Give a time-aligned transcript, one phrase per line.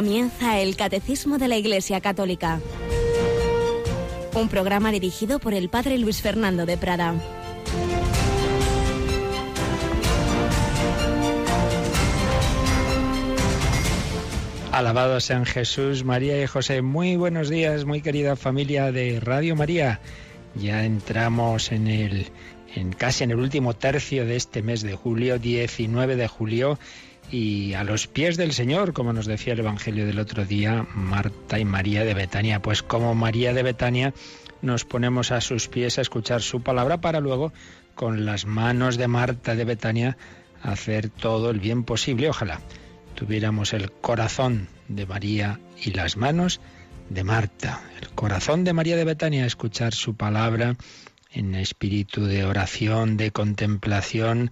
[0.00, 2.58] Comienza el Catecismo de la Iglesia Católica.
[4.32, 7.14] Un programa dirigido por el Padre Luis Fernando de Prada.
[14.72, 16.80] Alabados sean Jesús, María y José.
[16.80, 20.00] Muy buenos días, muy querida familia de Radio María.
[20.54, 22.26] Ya entramos en el
[22.74, 26.78] en casi en el último tercio de este mes de julio, 19 de julio,
[27.30, 31.58] y a los pies del Señor, como nos decía el Evangelio del otro día, Marta
[31.58, 32.60] y María de Betania.
[32.60, 34.12] Pues como María de Betania
[34.62, 37.52] nos ponemos a sus pies a escuchar su palabra para luego,
[37.94, 40.16] con las manos de Marta de Betania,
[40.62, 42.28] hacer todo el bien posible.
[42.28, 42.60] Ojalá
[43.14, 46.60] tuviéramos el corazón de María y las manos
[47.08, 50.76] de Marta, el corazón de María de Betania, escuchar su palabra
[51.32, 54.50] en espíritu de oración, de contemplación,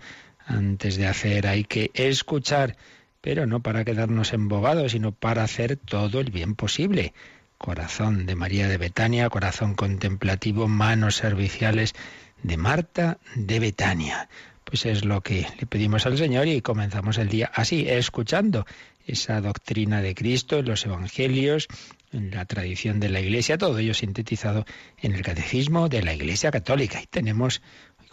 [0.48, 2.76] antes de hacer hay que escuchar,
[3.20, 7.12] pero no para quedarnos embobados, sino para hacer todo el bien posible.
[7.58, 11.94] Corazón de María de Betania, corazón contemplativo, manos serviciales
[12.42, 14.28] de Marta de Betania.
[14.64, 18.64] Pues es lo que le pedimos al Señor y comenzamos el día así, escuchando
[19.06, 21.68] esa doctrina de Cristo en los Evangelios,
[22.12, 24.64] en la tradición de la Iglesia, todo ello sintetizado
[24.98, 27.02] en el Catecismo de la Iglesia Católica.
[27.02, 27.62] Y tenemos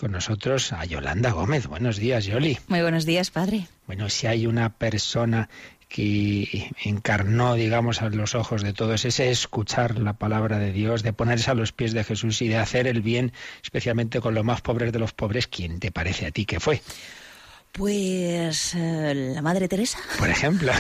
[0.06, 1.66] con nosotros a Yolanda Gómez.
[1.66, 2.59] Buenos días, Yoli.
[2.67, 3.66] Muy buenos días, padre.
[3.88, 5.50] Bueno, si hay una persona
[5.89, 11.12] que encarnó, digamos, a los ojos de todos, ese escuchar la palabra de Dios, de
[11.12, 14.62] ponerse a los pies de Jesús y de hacer el bien, especialmente con los más
[14.62, 16.84] pobres de los pobres, ¿quién te parece a ti que fue?
[17.72, 19.97] Pues eh, la Madre Teresa.
[20.19, 20.72] Por ejemplo.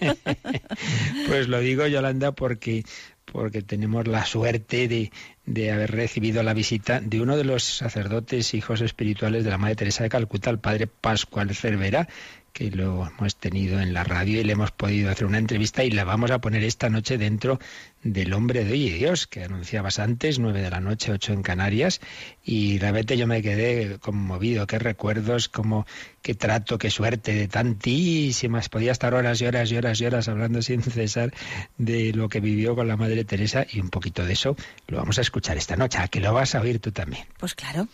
[1.26, 2.84] pues lo digo, Yolanda, porque
[3.32, 5.10] porque tenemos la suerte de,
[5.46, 9.76] de, haber recibido la visita de uno de los sacerdotes hijos espirituales de la Madre
[9.76, 12.08] Teresa de Calcuta, el padre Pascual Cervera,
[12.52, 15.90] que lo hemos tenido en la radio y le hemos podido hacer una entrevista y
[15.90, 17.58] la vamos a poner esta noche dentro
[18.02, 21.42] del Hombre de Hoy y Dios, que anunciabas antes, nueve de la noche, ocho en
[21.42, 22.00] Canarias,
[22.44, 25.86] y realmente yo me quedé conmovido, qué recuerdos, cómo,
[26.22, 30.28] qué trato, qué suerte de tantísimas, podía estar horas y horas y horas y horas
[30.28, 31.32] hablando sin cesar
[31.76, 34.56] de lo que vivió con la Madre Teresa y un poquito de eso
[34.88, 37.26] lo vamos a escuchar esta noche, a que lo vas a oír tú también.
[37.38, 37.88] Pues claro.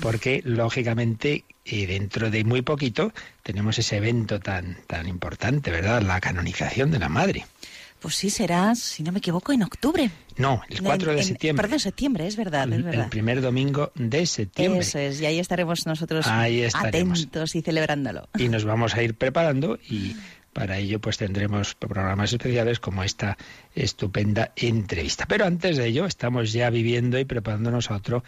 [0.00, 3.12] Porque lógicamente y dentro de muy poquito
[3.42, 6.02] tenemos ese evento tan, tan importante, ¿verdad?
[6.02, 7.46] La canonización de la Madre.
[7.98, 10.10] Pues sí, será, si no me equivoco, en octubre.
[10.36, 11.62] No, el 4 de septiembre.
[11.62, 13.04] Perdón, septiembre, es verdad, es verdad.
[13.04, 14.80] El primer domingo de septiembre.
[14.80, 18.28] Eso es, y ahí estaremos nosotros atentos y celebrándolo.
[18.38, 20.14] Y nos vamos a ir preparando y
[20.52, 23.36] para ello pues tendremos programas especiales como esta
[23.74, 25.26] estupenda entrevista.
[25.26, 28.24] Pero antes de ello estamos ya viviendo y preparándonos a otro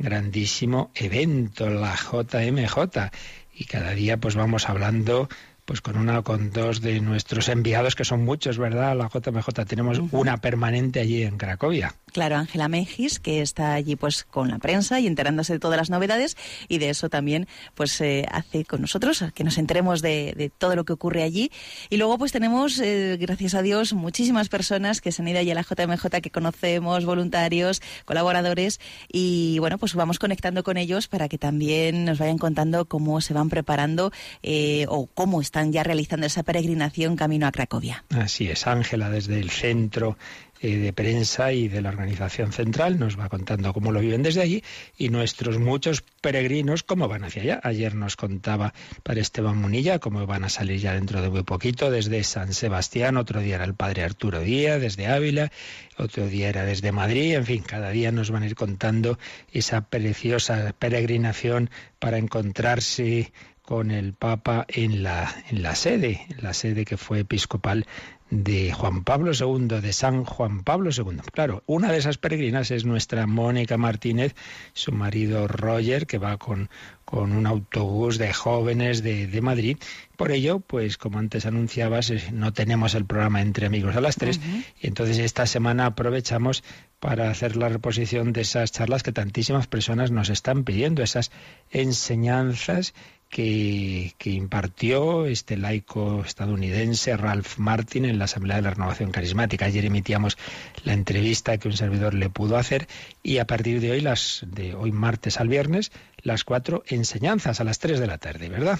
[0.00, 3.10] grandísimo evento, la JMJ.
[3.54, 5.28] Y cada día pues vamos hablando
[5.64, 8.96] pues con una con dos de nuestros enviados, que son muchos, ¿verdad?
[8.96, 11.94] La JMJ tenemos una permanente allí en Cracovia.
[12.10, 15.90] Claro, Ángela Mejis, que está allí pues con la prensa y enterándose de todas las
[15.90, 16.36] novedades,
[16.68, 20.84] y de eso también pues eh, hace con nosotros, que nos enteremos de, todo lo
[20.84, 21.50] que ocurre allí.
[21.88, 25.50] Y luego pues tenemos, eh, gracias a Dios, muchísimas personas que se han ido allí
[25.50, 31.28] a la JMJ, que conocemos, voluntarios, colaboradores, y bueno, pues vamos conectando con ellos para
[31.28, 36.26] que también nos vayan contando cómo se van preparando eh, o cómo están ya realizando
[36.26, 38.04] esa peregrinación camino a Cracovia.
[38.10, 40.16] Así es, Ángela, desde el centro
[40.62, 44.42] eh, de prensa y de la organización central nos va contando cómo lo viven desde
[44.42, 44.62] allí
[44.98, 47.60] y nuestros muchos peregrinos cómo van hacia allá.
[47.62, 51.90] Ayer nos contaba para Esteban Munilla cómo van a salir ya dentro de muy poquito
[51.90, 55.50] desde San Sebastián, otro día era el padre Arturo Díaz desde Ávila,
[55.96, 59.18] otro día era desde Madrid, en fin, cada día nos van a ir contando
[59.52, 63.32] esa preciosa peregrinación para encontrarse
[63.62, 67.86] con el Papa en la, en la sede, la sede que fue episcopal
[68.30, 71.18] de Juan Pablo II, de San Juan Pablo II.
[71.32, 74.34] Claro, una de esas peregrinas es nuestra Mónica Martínez,
[74.72, 76.70] su marido Roger, que va con,
[77.04, 79.78] con un autobús de jóvenes de, de, Madrid.
[80.16, 84.40] Por ello, pues como antes anunciabas, no tenemos el programa Entre Amigos a las tres,
[84.80, 86.62] y entonces esta semana aprovechamos
[87.00, 91.32] para hacer la reposición de esas charlas que tantísimas personas nos están pidiendo, esas
[91.70, 92.94] enseñanzas
[93.30, 99.66] que, impartió este laico estadounidense Ralph Martin en la Asamblea de la Renovación Carismática.
[99.66, 100.36] Ayer emitíamos
[100.84, 102.88] la entrevista que un servidor le pudo hacer
[103.22, 105.92] y a partir de hoy, las de hoy martes al viernes,
[106.22, 108.78] las cuatro enseñanzas a las tres de la tarde, ¿verdad?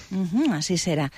[0.51, 1.11] así será.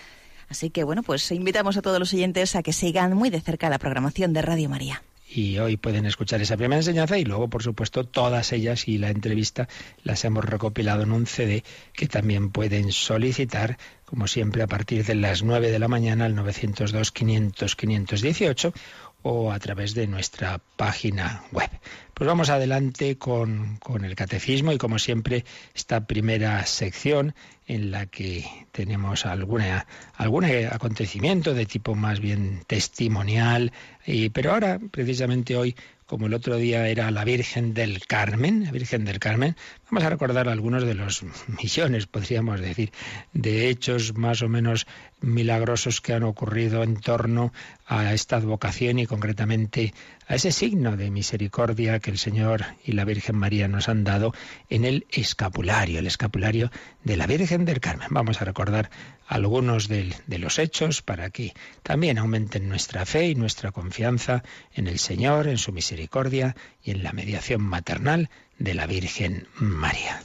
[0.49, 3.69] Así que bueno, pues invitamos a todos los oyentes a que sigan muy de cerca
[3.69, 5.01] la programación de Radio María.
[5.35, 9.09] Y hoy pueden escuchar esa primera enseñanza y luego, por supuesto, todas ellas y la
[9.09, 9.67] entrevista
[10.03, 11.63] las hemos recopilado en un CD
[11.93, 16.35] que también pueden solicitar, como siempre, a partir de las 9 de la mañana al
[16.35, 18.73] 902-500-518
[19.23, 21.69] o a través de nuestra página web.
[22.13, 27.33] Pues vamos adelante con, con, el catecismo y como siempre esta primera sección
[27.65, 33.71] en la que tenemos alguna, algún acontecimiento de tipo más bien testimonial,
[34.05, 35.75] y, pero ahora precisamente hoy
[36.05, 39.55] como el otro día era la Virgen del Carmen, la Virgen del Carmen,
[39.89, 41.23] vamos a recordar algunos de los
[41.61, 42.91] millones, podríamos decir,
[43.33, 44.87] de hechos más o menos
[45.21, 47.53] milagrosos que han ocurrido en torno
[47.87, 49.93] a esta advocación y concretamente
[50.35, 54.33] ese signo de misericordia que el Señor y la Virgen María nos han dado
[54.69, 56.71] en el escapulario, el escapulario
[57.03, 58.07] de la Virgen del Carmen.
[58.11, 58.89] Vamos a recordar
[59.27, 61.53] algunos de, los hechos para que
[61.83, 64.43] también aumenten nuestra fe y nuestra confianza
[64.73, 70.21] en el Señor, en su misericordia y en la mediación maternal de la Virgen María.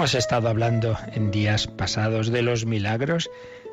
[0.00, 3.28] Hemos estado hablando en días pasados de los milagros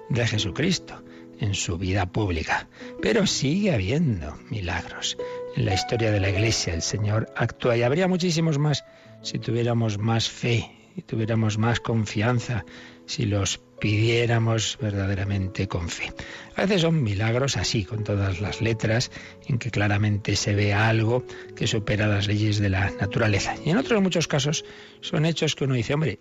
[0.09, 1.01] de Jesucristo
[1.39, 2.68] en su vida pública,
[3.01, 5.18] pero sigue habiendo milagros.
[5.56, 8.83] En la historia de la Iglesia el Señor actúa y habría muchísimos más
[9.21, 12.65] si tuviéramos más fe y tuviéramos más confianza,
[13.07, 16.13] si los pidiéramos verdaderamente con fe.
[16.56, 19.12] A veces son milagros así, con todas las letras,
[19.48, 21.25] en que claramente se ve algo
[21.56, 23.56] que supera las leyes de la naturaleza.
[23.65, 24.65] Y en otros muchos casos
[25.01, 26.19] son hechos que uno dice, hombre,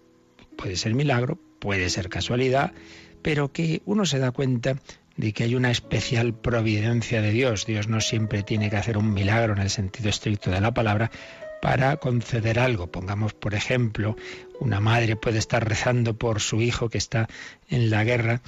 [0.56, 2.72] puede ser milagro, puede ser casualidad,
[3.22, 4.76] pero que uno se da cuenta
[5.16, 7.66] de que hay una especial providencia de Dios.
[7.66, 11.10] Dios no siempre tiene que hacer un milagro en el sentido estricto de la palabra,
[11.60, 12.86] para conceder algo.
[12.88, 14.16] Pongamos, por ejemplo,
[14.60, 17.28] una madre puede estar rezando por su hijo que está
[17.68, 18.40] en la guerra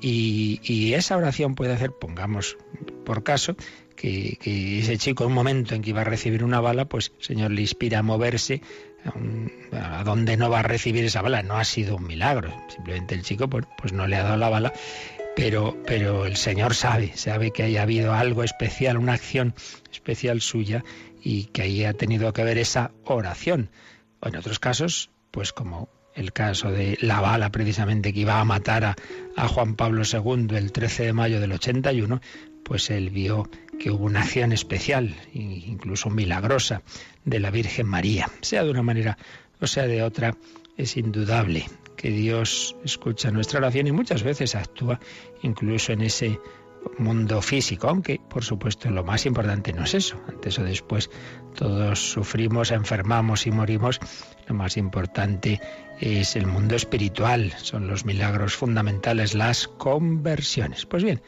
[0.00, 2.56] y, esa oración puede hacer, pongamos
[3.04, 3.56] por caso,
[3.96, 4.38] que,
[4.80, 7.50] ese chico en un momento en que iba a recibir una bala, pues el Señor
[7.50, 8.60] le inspira a moverse
[9.72, 11.42] a donde no va a recibir esa bala.
[11.42, 14.48] No ha sido un milagro, simplemente el chico pues, pues no le ha dado la
[14.48, 14.72] bala
[15.36, 19.54] pero, pero el Señor sabe, sabe que haya habido algo especial, una acción
[19.92, 20.82] especial suya
[21.26, 23.68] y que ahí ha tenido que ver esa oración.
[24.20, 28.44] O en otros casos, pues como el caso de la bala precisamente que iba a
[28.44, 28.96] matar a,
[29.36, 32.20] a, Juan Pablo II el 13 de mayo del 81,
[32.62, 36.82] pues él vio que hubo una acción especial, incluso milagrosa,
[37.24, 38.30] de la Virgen María.
[38.40, 39.18] Sea de una manera
[39.60, 40.36] o sea de otra,
[40.76, 45.00] es indudable que Dios escucha nuestra oración y muchas veces actúa
[45.42, 46.38] incluso en ese
[46.98, 51.10] mundo físico, aunque por supuesto lo más importante no es eso, antes o después
[51.54, 54.00] todos sufrimos, enfermamos y morimos,
[54.48, 55.60] lo más importante
[56.00, 60.86] es el mundo espiritual, son los milagros fundamentales, las conversiones.
[60.86, 61.22] Pues bien,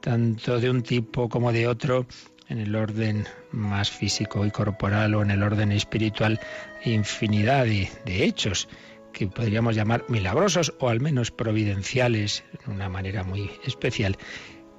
[0.00, 2.06] tanto de un tipo como de otro,
[2.48, 6.40] en el orden más físico y corporal o en el orden espiritual,
[6.84, 8.68] infinidad de, de hechos
[9.14, 14.18] que podríamos llamar milagrosos o al menos providenciales, de una manera muy especial,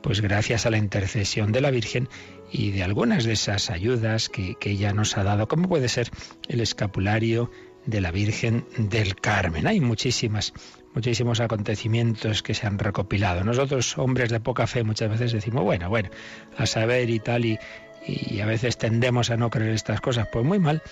[0.05, 2.09] pues gracias a la intercesión de la Virgen
[2.51, 6.11] y de algunas de esas ayudas que, ella nos ha dado, como puede ser
[6.47, 7.49] el escapulario
[7.87, 9.65] de la Virgen del Carmen.
[9.65, 10.53] Hay muchísimas,
[10.93, 13.43] muchísimos acontecimientos que se han recopilado.
[13.43, 16.11] Nosotros, hombres de poca fe, muchas veces decimos, bueno, bueno,
[16.55, 17.57] a saber y tal, y,
[18.05, 20.27] y a veces tendemos a no creer estas cosas.
[20.31, 20.83] Pues muy mal,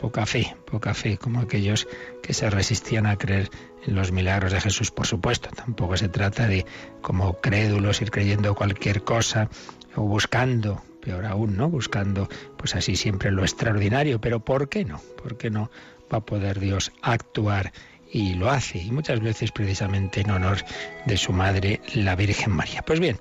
[0.00, 1.86] poca fe, poca fe, como aquellos
[2.20, 3.48] que se resistían a creer
[3.86, 5.48] los milagros de Jesús, por supuesto.
[5.54, 6.66] Tampoco se trata de
[7.02, 9.48] como crédulos ir creyendo cualquier cosa
[9.94, 11.68] o buscando, peor aún, ¿no?
[11.68, 15.00] Buscando pues así siempre lo extraordinario, pero ¿por qué no?
[15.22, 15.70] ¿Por qué no
[16.12, 17.72] va a poder Dios actuar?
[18.12, 20.58] Y lo hace, y muchas veces precisamente en honor
[21.06, 22.82] de su madre, la Virgen María.
[22.82, 23.18] Pues bien,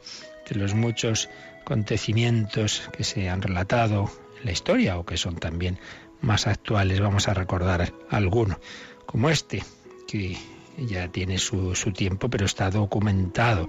[0.47, 1.27] de los muchos
[1.61, 5.79] acontecimientos que se han relatado en la historia o que son también
[6.21, 6.99] más actuales.
[6.99, 8.59] Vamos a recordar alguno,
[9.07, 9.63] como este,
[10.07, 10.37] que
[10.77, 13.67] ya tiene su, tiempo, pero está documentado.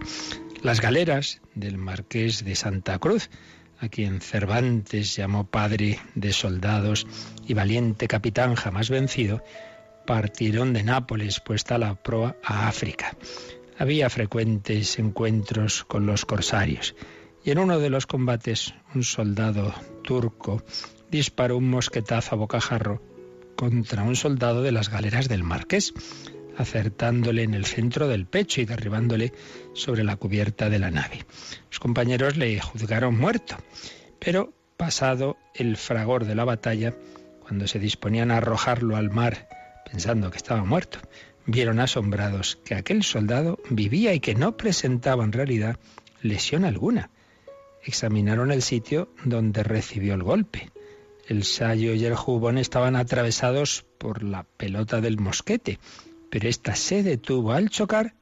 [0.62, 3.30] Las galeras del marqués de Santa Cruz,
[3.78, 7.06] a quien Cervantes llamó padre de soldados
[7.46, 9.42] y valiente capitán jamás vencido,
[10.06, 13.16] partieron de Nápoles, puesta la proa a África.
[13.78, 16.94] Había frecuentes encuentros con los corsarios
[17.44, 20.62] y en uno de los combates un soldado turco
[21.10, 23.02] disparó un mosquetazo a bocajarro
[23.56, 25.94] contra un soldado de las galeras del marqués,
[26.56, 29.32] acertándole en el centro del pecho y derribándole
[29.74, 31.26] sobre la cubierta de la nave.
[31.70, 33.56] Los compañeros le juzgaron muerto,
[34.18, 36.94] pero pasado el fragor de la batalla,
[37.40, 39.48] cuando se disponían a arrojarlo al mar,
[39.90, 40.98] pensando que estaba muerto,
[41.46, 45.78] vieron asombrados que aquel soldado vivía y que no presentaba en realidad
[46.22, 47.10] lesión alguna.
[47.84, 50.70] Examinaron el sitio donde recibió el golpe.
[51.28, 55.78] El sayo y el jubón estaban atravesados por la pelota del mosquete,
[56.30, 58.14] pero ésta se detuvo al chocar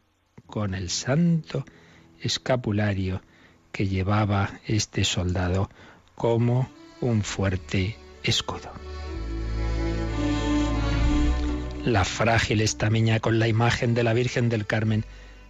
[0.46, 1.64] con el santo
[2.20, 3.22] escapulario
[3.72, 5.70] que llevaba este soldado
[6.14, 6.70] como
[7.00, 8.70] un fuerte escudo.
[11.84, 15.04] La frágil estamiña con la imagen de la Virgen del Carmen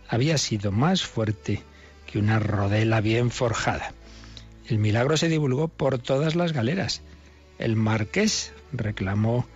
[0.08, 1.62] había sido más fuerte
[2.06, 3.92] que una rodela bien forjada.
[4.66, 7.02] El milagro se divulgó por todas las galeras.
[7.58, 9.46] El marqués reclamó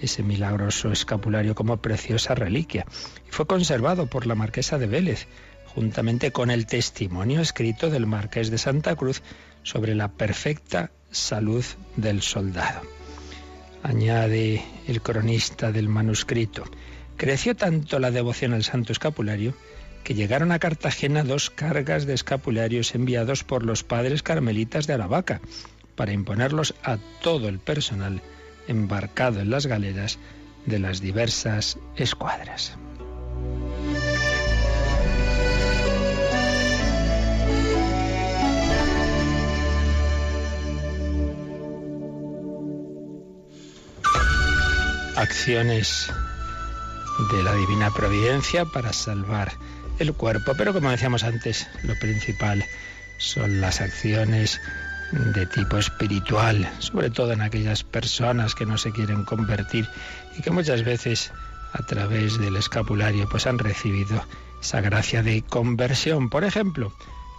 [0.00, 2.86] ese milagroso escapulario como preciosa reliquia
[3.28, 5.26] y fue conservado por la marquesa de Vélez,
[5.66, 9.22] juntamente con el testimonio escrito del marqués de Santa Cruz
[9.62, 11.64] sobre la perfecta salud
[11.96, 12.82] del soldado
[13.82, 16.64] añade el cronista del manuscrito.
[17.16, 19.54] Creció tanto la devoción al Santo Escapulario
[20.04, 25.40] que llegaron a Cartagena dos cargas de escapularios enviados por los padres carmelitas de Aravaca
[25.96, 28.22] para imponerlos a todo el personal
[28.68, 30.18] embarcado en las galeras
[30.66, 32.78] de las diversas escuadras.
[45.18, 46.12] acciones
[47.32, 49.52] de la divina providencia para salvar
[49.98, 52.64] el cuerpo, pero como decíamos antes, lo principal
[53.18, 54.60] son las acciones
[55.12, 59.88] de tipo espiritual, sobre todo en aquellas personas que no se quieren convertir
[60.36, 61.32] y que muchas veces
[61.72, 64.22] a través del escapulario pues han recibido
[64.60, 66.28] esa gracia de conversión.
[66.28, 66.92] Por ejemplo,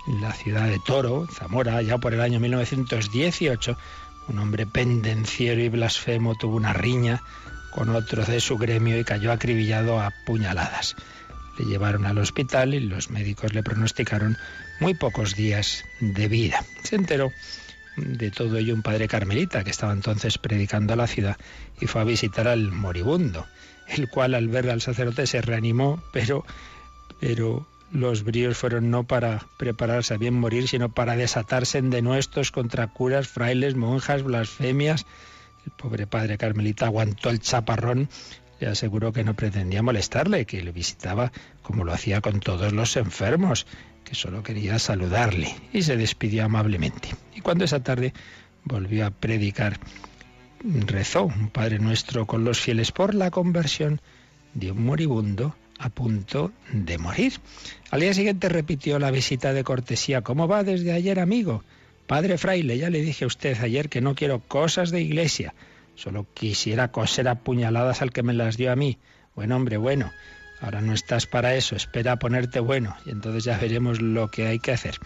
[0.07, 3.77] en la ciudad de Toro, Zamora, ya por el año 1918,
[4.27, 7.21] un hombre pendenciero y blasfemo tuvo una riña
[7.71, 10.95] con otro de su gremio y cayó acribillado a puñaladas.
[11.57, 14.37] Le llevaron al hospital y los médicos le pronosticaron
[14.79, 16.63] muy pocos días de vida.
[16.83, 17.31] Se enteró
[17.97, 21.37] de todo ello un padre carmelita que estaba entonces predicando a la ciudad
[21.79, 23.45] y fue a visitar al moribundo,
[23.87, 26.45] el cual al ver al sacerdote se reanimó, pero,
[27.19, 32.51] pero los bríos fueron no para prepararse a bien morir, sino para desatarse en denuestos
[32.51, 35.05] contra curas, frailes, monjas, blasfemias,
[35.65, 38.09] el pobre padre Carmelita aguantó el chaparrón
[38.59, 41.31] le aseguró que no pretendía molestarle, que le visitaba
[41.61, 43.65] como lo hacía con todos los enfermos,
[44.09, 47.09] que solo quería saludarle, y se despidió amablemente.
[47.35, 48.11] Y cuando esa tarde
[48.63, 49.79] volvió a predicar,
[50.63, 54.01] rezó un Padre Nuestro con los fieles por la conversión
[54.55, 57.33] de un moribundo a punto de morir.
[57.91, 60.23] Al día siguiente repitió la visita de cortesía.
[60.23, 61.63] ¿Cómo va desde ayer, amigo?
[62.07, 65.53] Padre fraile, ya le dije a usted ayer que no quiero cosas de iglesia,
[65.93, 68.97] solo quisiera coser a puñaladas al que me las dio a mí.
[69.35, 70.11] Buen hombre, bueno,
[70.61, 74.47] ahora no estás para eso, espera a ponerte bueno y entonces ya veremos lo que
[74.47, 74.97] hay que hacer.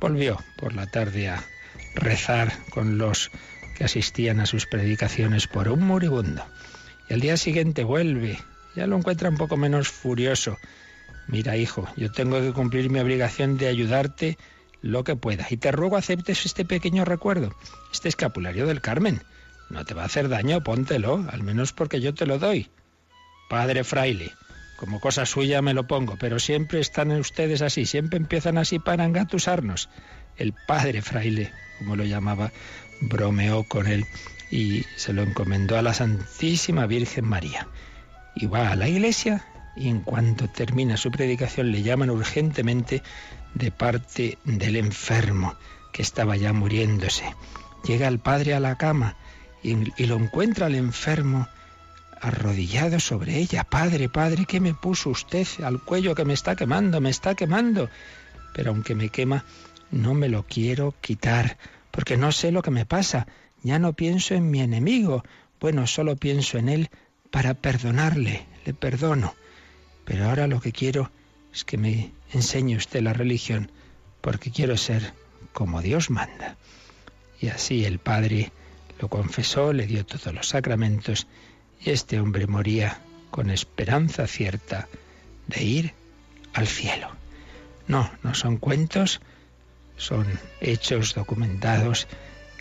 [0.00, 1.44] Volvió por la tarde a
[1.94, 3.30] rezar con los
[3.76, 6.44] que asistían a sus predicaciones por un moribundo.
[7.08, 8.38] Y al día siguiente vuelve,
[8.74, 10.56] ya lo encuentra un poco menos furioso.
[11.26, 14.38] Mira, hijo, yo tengo que cumplir mi obligación de ayudarte
[14.82, 15.46] lo que pueda.
[15.50, 17.54] Y te ruego aceptes este pequeño recuerdo,
[17.92, 19.22] este escapulario del Carmen.
[19.70, 22.70] No te va a hacer daño, póntelo, al menos porque yo te lo doy.
[23.48, 24.32] Padre fraile,
[24.78, 29.04] como cosa suya me lo pongo, pero siempre están ustedes así, siempre empiezan así para
[29.04, 29.88] engatusarnos.
[30.36, 32.52] El padre fraile, como lo llamaba,
[33.00, 34.06] bromeó con él
[34.50, 37.66] y se lo encomendó a la Santísima Virgen María.
[38.36, 39.44] Y va a la iglesia
[39.76, 43.02] y en cuanto termina su predicación le llaman urgentemente
[43.54, 45.56] de parte del enfermo
[45.92, 47.24] que estaba ya muriéndose.
[47.84, 49.16] Llega el padre a la cama
[49.62, 49.74] y,
[50.06, 51.48] lo encuentra el enfermo
[52.20, 53.64] arrodillado sobre ella.
[53.64, 57.00] Padre, padre, ¿qué me puso usted al cuello que me está quemando?
[57.00, 57.88] Me está quemando.
[58.54, 59.44] Pero aunque me quema,
[59.90, 61.58] no me lo quiero quitar,
[61.90, 63.26] porque no sé lo que me pasa.
[63.62, 65.24] Ya no pienso en mi enemigo.
[65.60, 66.90] Bueno, solo pienso en él
[67.30, 68.46] para perdonarle.
[68.64, 69.34] Le perdono.
[70.04, 71.10] Pero ahora lo que quiero
[71.52, 73.70] es que me enseñe usted la religión,
[74.20, 75.12] porque quiero ser
[75.52, 76.56] como Dios manda.
[77.40, 78.52] Y así el Padre
[79.00, 81.26] lo confesó, le dio todos los sacramentos,
[81.80, 84.88] y este hombre moría con esperanza cierta
[85.46, 85.94] de ir
[86.54, 87.10] al cielo.
[87.86, 89.20] No, no son cuentos,
[89.96, 90.26] son
[90.60, 92.06] hechos documentados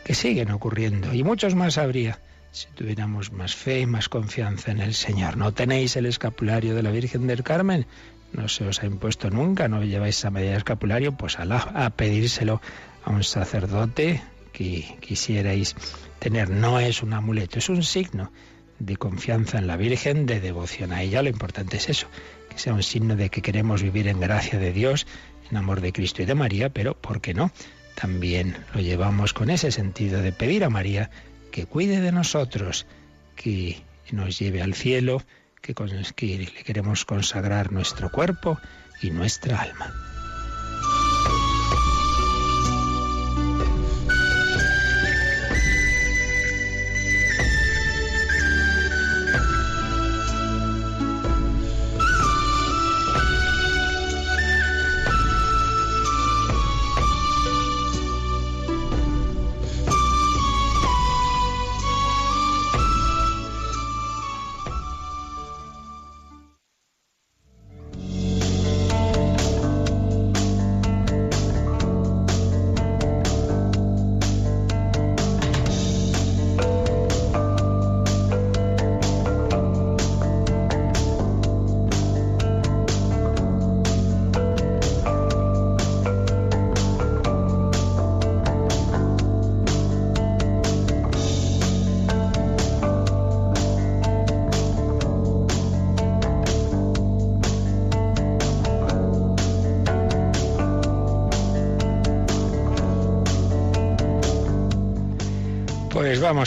[0.04, 2.20] que siguen ocurriendo, y muchos más habría
[2.52, 5.38] si tuviéramos más fe y más confianza en el Señor.
[5.38, 7.86] ¿No tenéis el escapulario de la Virgen del Carmen?
[8.34, 11.90] no se os ha impuesto nunca, no lleváis esa medida de escapulario, pues a, a
[11.92, 12.62] pedírselo
[13.04, 14.22] a un sacerdote
[14.52, 15.76] que quisierais
[16.20, 16.50] tener.
[16.50, 18.32] No es un amuleto, es un signo
[18.80, 21.22] de confianza en la Virgen, de devoción a ella.
[21.22, 22.08] Lo importante es eso,
[22.50, 25.08] que sea un signo de que queremos vivir en gracia de Dios,
[25.50, 27.52] en amor de Cristo y de María, pero ¿por qué no?
[27.96, 31.10] También lo llevamos con ese sentido de pedir a María
[31.52, 32.86] que cuide de nosotros,
[33.36, 33.82] que
[34.12, 35.24] nos lleve al cielo,
[35.62, 38.60] que, que le queremos consagrar nuestro cuerpo
[39.02, 40.17] y nuestra alma.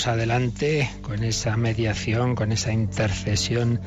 [0.07, 3.80] Adelante con esa mediación, con esa intercesión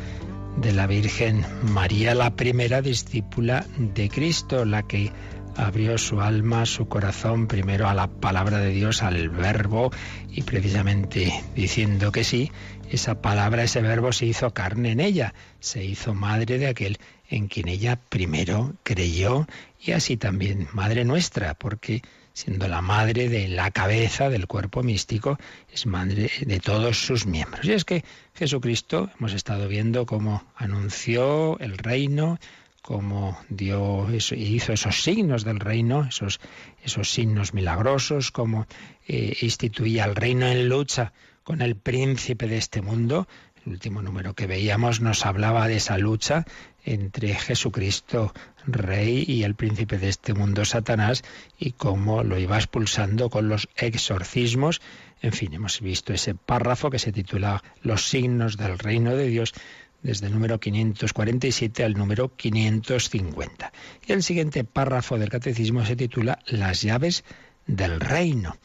[0.58, 5.12] de la Virgen María, la primera discípula de Cristo, la que
[5.56, 9.92] abrió su alma, su corazón primero a la palabra de Dios, al verbo,
[10.30, 12.52] y precisamente diciendo que sí,
[12.92, 17.48] esa palabra, ese verbo se hizo carne en ella, se hizo madre de aquel en
[17.48, 19.48] quien ella primero creyó,
[19.80, 22.02] y así también madre nuestra, porque
[22.34, 25.38] siendo la madre de la cabeza del cuerpo místico,
[25.72, 27.66] es madre de todos sus miembros.
[27.66, 28.04] Y es que
[28.34, 32.40] Jesucristo, hemos estado viendo cómo anunció el reino,
[32.82, 36.42] cómo dio hizo esos signos del reino, esos,
[36.84, 38.68] esos signos milagrosos, cómo
[39.08, 43.28] eh, instituía el reino en lucha con el príncipe de este mundo.
[43.66, 46.46] El último número que veíamos nos hablaba de esa lucha
[46.84, 48.34] entre Jesucristo
[48.66, 51.24] rey y el príncipe de este mundo Satanás
[51.58, 54.82] y cómo lo iba expulsando con los exorcismos.
[55.22, 59.54] En fin, hemos visto ese párrafo que se titula Los signos del reino de Dios
[60.02, 63.72] desde el número 547 al número 550.
[64.06, 67.24] Y el siguiente párrafo del catecismo se titula Las llaves
[67.66, 68.58] del reino.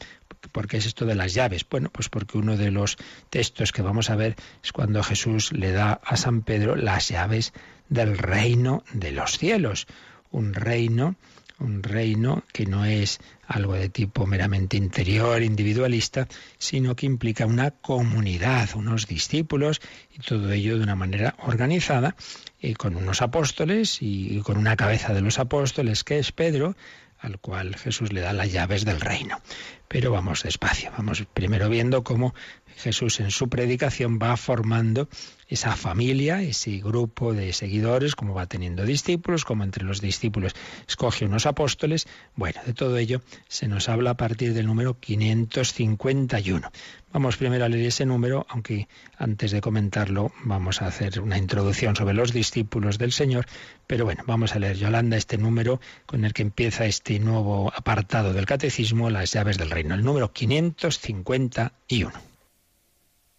[0.51, 1.65] ¿Por qué es esto de las llaves?
[1.69, 2.97] Bueno, pues porque uno de los
[3.29, 7.53] textos que vamos a ver es cuando Jesús le da a San Pedro las llaves
[7.89, 9.87] del reino de los cielos.
[10.31, 11.15] Un reino,
[11.59, 17.71] un reino que no es algo de tipo meramente interior, individualista, sino que implica una
[17.71, 19.81] comunidad, unos discípulos
[20.15, 22.15] y todo ello de una manera organizada,
[22.61, 26.75] y con unos apóstoles y con una cabeza de los apóstoles que es Pedro,
[27.19, 29.41] al cual Jesús le da las llaves del reino.
[29.87, 32.33] Pero vamos despacio, vamos primero viendo cómo
[32.77, 35.09] Jesús en su predicación va formando
[35.49, 40.53] esa familia, ese grupo de seguidores, como va teniendo discípulos, como entre los discípulos
[40.87, 42.07] escoge unos apóstoles.
[42.35, 46.71] Bueno, de todo ello se nos habla a partir del número 551.
[47.11, 51.95] Vamos primero a leer ese número, aunque antes de comentarlo vamos a hacer una introducción
[51.95, 53.47] sobre los discípulos del Señor.
[53.87, 58.33] Pero bueno, vamos a leer Yolanda este número con el que empieza este nuevo apartado
[58.33, 62.38] del Catecismo, las llaves del reino, el número 551.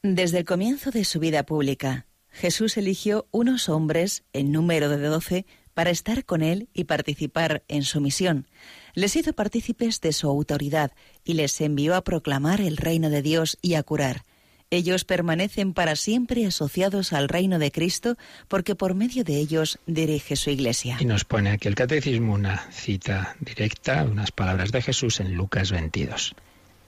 [0.03, 5.45] Desde el comienzo de su vida pública, Jesús eligió unos hombres, en número de doce,
[5.75, 8.47] para estar con él y participar en su misión.
[8.95, 13.59] Les hizo partícipes de su autoridad y les envió a proclamar el reino de Dios
[13.61, 14.25] y a curar.
[14.71, 18.17] Ellos permanecen para siempre asociados al reino de Cristo
[18.49, 20.97] porque por medio de ellos dirige su iglesia.
[20.99, 25.71] Y nos pone aquí el catecismo una cita directa, unas palabras de Jesús en Lucas
[25.73, 26.35] 22.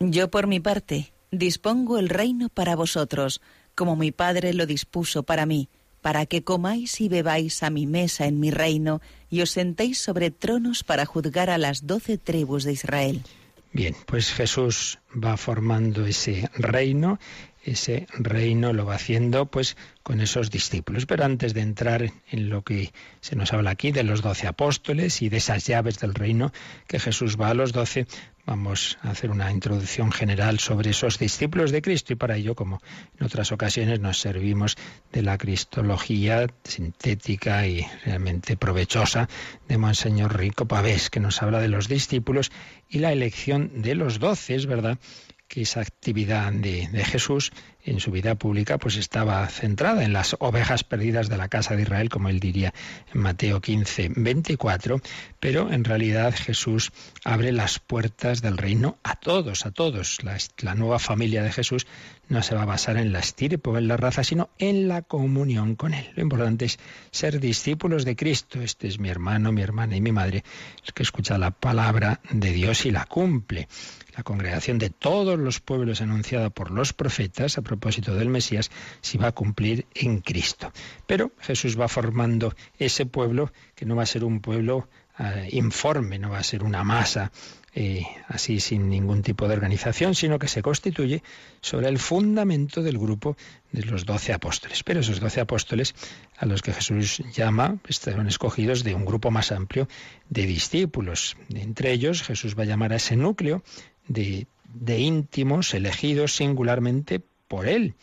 [0.00, 3.40] Yo por mi parte dispongo el reino para vosotros,
[3.74, 5.68] como mi Padre lo dispuso para mí,
[6.02, 10.30] para que comáis y bebáis a mi mesa en mi reino y os sentéis sobre
[10.30, 13.22] tronos para juzgar a las doce tribus de Israel.
[13.72, 17.18] Bien, pues Jesús va formando ese reino,
[17.64, 21.06] ese reino lo va haciendo pues con esos discípulos.
[21.06, 22.92] Pero antes de entrar en lo que
[23.22, 26.52] se nos habla aquí de los doce apóstoles y de esas llaves del reino
[26.86, 28.06] que Jesús va a los doce,
[28.44, 32.80] Vamos a hacer una introducción general sobre esos discípulos de Cristo y para ello, como
[33.18, 34.76] en otras ocasiones, nos servimos
[35.12, 39.28] de la cristología sintética y realmente provechosa
[39.68, 42.50] de Monseñor Rico Pavés, que nos habla de los discípulos
[42.88, 44.98] y la elección de los doce, verdad
[45.52, 47.52] que esa actividad de, Jesús
[47.84, 51.82] en su vida pública pues estaba centrada en las ovejas perdidas de la casa de
[51.82, 52.72] Israel, como él diría
[53.12, 55.00] en Mateo 15, 24,
[55.40, 56.92] pero en realidad Jesús
[57.24, 60.18] abre las puertas del reino a todos, a todos.
[60.22, 61.86] La, nueva familia de Jesús
[62.28, 65.02] no se va a basar en la estirpe o en la raza, sino en la
[65.02, 66.10] comunión con Él.
[66.14, 66.78] Lo importante es
[67.10, 68.62] ser discípulos de Cristo.
[68.62, 70.44] Este es mi hermano, mi hermana y mi madre,
[70.86, 73.68] el que escucha la palabra de Dios y la cumple
[74.16, 79.28] la congregación de todos los pueblos anunciada por los profetas propósito del Mesías se va
[79.28, 80.72] a cumplir en Cristo.
[81.06, 86.18] Pero Jesús va formando ese pueblo que no va a ser un pueblo eh, informe,
[86.18, 87.32] no va a ser una masa
[87.74, 91.22] eh, así sin ningún tipo de organización, sino que se constituye
[91.62, 93.36] sobre el fundamento del grupo
[93.72, 94.82] de los doce apóstoles.
[94.84, 95.94] Pero esos doce apóstoles
[96.36, 99.88] a los que Jesús llama estaban escogidos de un grupo más amplio
[100.28, 101.36] de discípulos.
[101.54, 103.62] Entre ellos Jesús va a llamar a ese núcleo
[104.06, 104.46] de,
[104.98, 107.96] íntimos elegidos singularmente por él.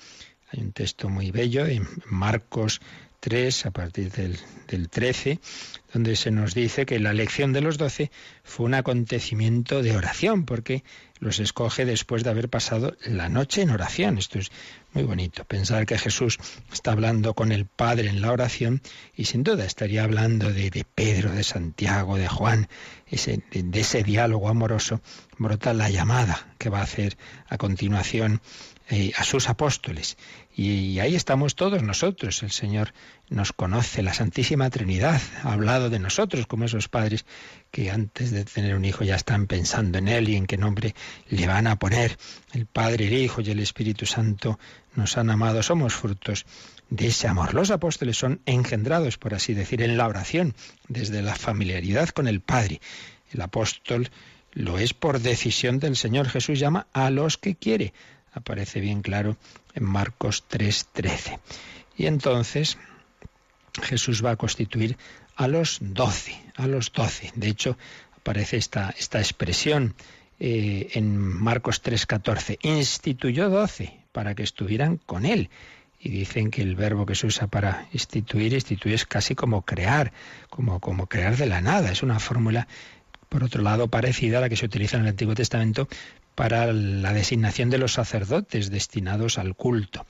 [0.52, 2.82] Hay un texto muy bello en Marcos
[3.20, 5.40] 3, a partir del, del, 13,
[5.92, 8.12] donde se nos dice que la elección de los doce
[8.44, 10.84] fue un acontecimiento de oración, porque
[11.20, 14.18] los escoge después de haber pasado la noche en oración.
[14.18, 14.52] Esto es
[14.94, 16.38] muy bonito, pensar que Jesús
[16.72, 18.82] está hablando con el Padre en la oración
[19.16, 22.70] y sin duda estaría hablando de, Pedro, de Santiago, de Juan,
[23.08, 25.02] ese, de, ese diálogo amoroso,
[25.38, 28.42] brota la llamada que va a hacer a continuación
[28.92, 30.18] eh, a sus apóstoles.
[30.56, 32.42] Y, ahí estamos todos nosotros.
[32.42, 32.92] El Señor
[33.30, 37.24] nos conoce, la Santísima Trinidad ha hablado de nosotros como esos padres
[37.70, 40.96] que antes de tener un hijo ya están pensando en él y en qué nombre
[41.30, 42.18] le van a poner.
[42.52, 44.58] El Padre, el Hijo y el Espíritu Santo
[44.96, 46.48] nos han amado, somos frutos
[46.90, 47.54] de ese amor.
[47.54, 50.56] Los apóstoles son engendrados, por así decir, en la oración,
[50.88, 52.82] desde la familiaridad con el Padre.
[53.32, 54.10] El apóstol
[54.54, 56.28] lo es por decisión del Señor.
[56.28, 57.94] Jesús llama a los que quiere.
[58.40, 59.36] Aparece bien claro
[59.76, 61.40] en Marcos 3:13.
[61.98, 62.78] Y entonces
[63.82, 64.98] Jesús va a constituir
[65.36, 67.32] a los doce, a los doce.
[67.36, 67.78] De hecho,
[68.16, 69.94] aparece esta, esta expresión
[70.40, 72.60] eh, en Marcos 3:14.
[72.62, 75.50] Instituyó doce para que estuvieran con él.
[76.00, 80.14] Y dicen que el verbo que se usa para instituir, instituir es casi como crear,
[80.50, 81.92] como, como crear de la nada.
[81.92, 82.70] Es una fórmula,
[83.28, 85.90] por otro lado, parecida a la que se utiliza en el Antiguo Testamento
[86.40, 90.06] para la designación de los sacerdotes destinados al culto.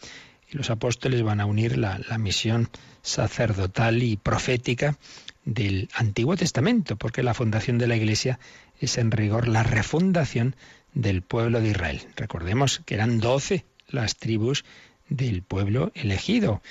[0.47, 2.69] Y los apóstoles van a unir la, misión
[3.01, 4.99] sacerdotal y profética
[5.43, 8.39] del Antiguo Testamento, porque la fundación de la Iglesia
[8.79, 10.55] es en rigor la refundación
[10.93, 12.01] del pueblo de Israel.
[12.15, 14.65] Recordemos que eran doce las tribus
[15.09, 16.61] del pueblo elegido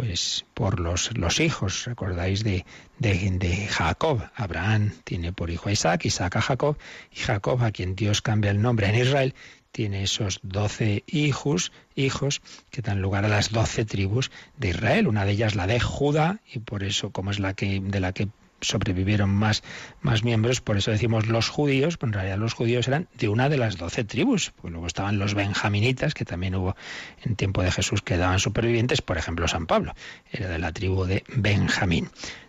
[0.00, 2.64] pues por los, los hijos, recordáis de,
[2.98, 4.22] de, Jacob.
[4.34, 6.78] Abraham tiene por hijo a Isaac, Isaac a Jacob,
[7.14, 9.34] y Jacob, a quien Dios cambia el nombre en Israel,
[9.72, 15.06] tiene esos doce hijos, hijos que dan lugar a las doce tribus de Israel.
[15.06, 18.12] Una de ellas la de Judá, y por eso, como es la que, de la
[18.12, 18.28] que
[18.60, 19.62] sobrevivieron más,
[20.00, 23.48] más miembros, por eso decimos los judíos, pero en realidad los judíos eran de una
[23.48, 26.76] de las doce tribus, pues luego estaban los benjaminitas, que también hubo
[27.24, 29.94] en tiempo de Jesús que daban supervivientes, por ejemplo San Pablo,
[30.30, 32.08] era de la tribu de Benjamín.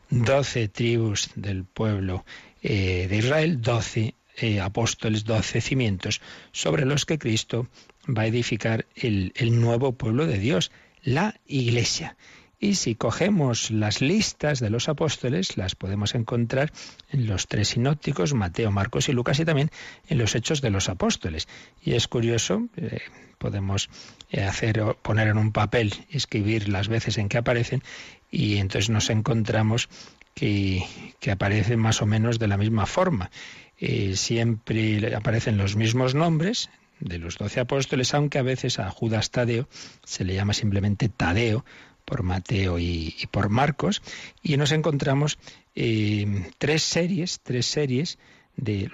[0.10, 2.26] Doce tribus del pueblo
[2.62, 6.21] eh, de Israel, doce eh, apóstoles, doce cimientos
[6.52, 7.67] sobre los que Cristo
[8.08, 10.71] va a edificar el, el nuevo pueblo de Dios,
[11.04, 12.17] la iglesia.
[12.63, 16.71] Y si cogemos las listas de los apóstoles, las podemos encontrar
[17.10, 19.71] en los tres sinópticos, Mateo, Marcos y Lucas, y también
[20.08, 21.47] en los hechos de los apóstoles.
[21.82, 23.00] Y es curioso, eh,
[23.39, 23.89] podemos
[24.30, 27.82] eh, hacer poner en un papel escribir las veces en que aparecen,
[28.30, 29.89] y entonces nos encontramos
[30.36, 30.86] que,
[31.32, 33.32] aparecen más o menos de la misma forma.
[33.80, 36.69] Eh, siempre aparecen los mismos nombres,
[37.00, 39.67] de los doce apóstoles, aunque a veces a Judas Tadeo
[40.04, 41.65] se le llama simplemente Tadeo,
[42.06, 44.02] por Mateo y, por Marcos,
[44.42, 45.38] y nos encontramos
[45.76, 48.18] eh, tres series, tres series
[48.58, 48.92] de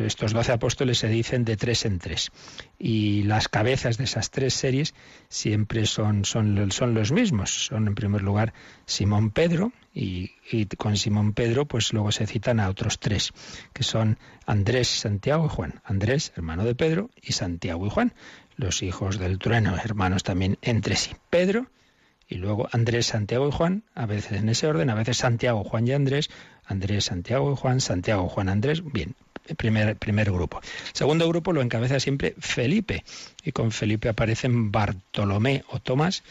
[0.00, 2.30] estos doce apóstoles se dicen de tres en tres.
[2.78, 4.94] Y las cabezas de esas tres series
[5.28, 7.66] siempre son, son, son los mismos.
[7.66, 8.52] Son en primer lugar
[8.84, 10.30] Simón Pedro, y,
[10.78, 13.32] con Simón Pedro, pues luego se citan a otros tres,
[13.72, 15.80] que son Andrés, Santiago y Juan.
[15.84, 18.14] Andrés, hermano de Pedro, y Santiago y Juan,
[18.56, 21.12] los hijos del trueno, hermanos también entre sí.
[21.30, 21.66] Pedro,
[22.32, 25.86] y luego Andrés, Santiago y Juan, a veces en ese orden, a veces Santiago, Juan
[25.86, 26.30] y Andrés,
[26.64, 28.82] Andrés, Santiago y Juan, Santiago, Juan, Andrés.
[28.90, 29.14] Bien,
[29.58, 30.62] primer, primer grupo.
[30.94, 33.04] Segundo grupo lo encabeza siempre Felipe,
[33.44, 36.22] y con Felipe aparecen Bartolomé o Tomás,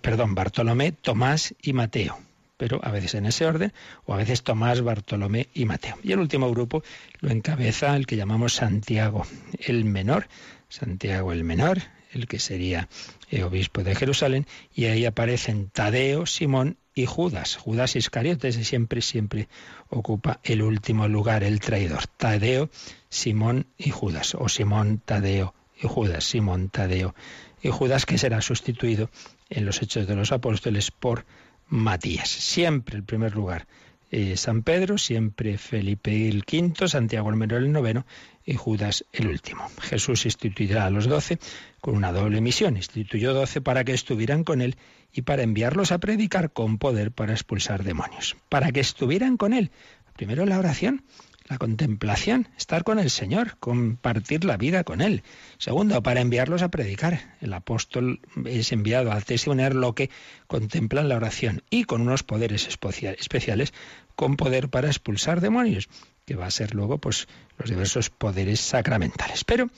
[0.00, 2.18] perdón, Bartolomé, Tomás y Mateo
[2.56, 3.72] pero a veces en ese orden,
[4.04, 5.96] o a veces Tomás, Bartolomé y Mateo.
[6.02, 6.82] Y el último grupo
[7.20, 9.26] lo encabeza el que llamamos Santiago
[9.60, 10.28] el Menor,
[10.68, 11.78] Santiago el Menor,
[12.12, 12.88] el que sería
[13.30, 17.56] eh, obispo de Jerusalén, y ahí aparecen Tadeo, Simón y Judas.
[17.56, 19.48] Judas Iscariote siempre, siempre
[19.88, 22.06] ocupa el último lugar, el traidor.
[22.06, 22.70] Tadeo,
[23.08, 27.14] Simón y Judas, o Simón, Tadeo y Judas, Simón, Tadeo
[27.62, 29.10] y Judas, que será sustituido
[29.48, 31.24] en los Hechos de los Apóstoles por
[31.68, 32.28] Matías.
[32.28, 33.66] Siempre el primer lugar.
[34.12, 38.06] Eh, San Pedro, siempre Felipe el quinto, Santiago el menor el noveno
[38.44, 39.68] y Judas el último.
[39.80, 41.38] Jesús instituirá a los doce
[41.80, 42.76] con una doble misión.
[42.76, 44.76] Instituyó doce para que estuvieran con él
[45.12, 48.36] y para enviarlos a predicar con poder para expulsar demonios.
[48.48, 49.70] Para que estuvieran con él.
[50.16, 51.04] Primero la oración,
[51.50, 55.24] la contemplación, estar con el Señor, compartir la vida con Él.
[55.58, 57.36] Segundo, para enviarlos a predicar.
[57.40, 60.10] El apóstol es enviado a testimoniar lo que
[60.46, 63.74] contempla en la oración y con unos poderes especiales,
[64.14, 65.88] con poder para expulsar demonios,
[66.24, 67.26] que va a ser luego pues
[67.58, 69.42] los diversos poderes sacramentales.
[69.42, 69.68] Pero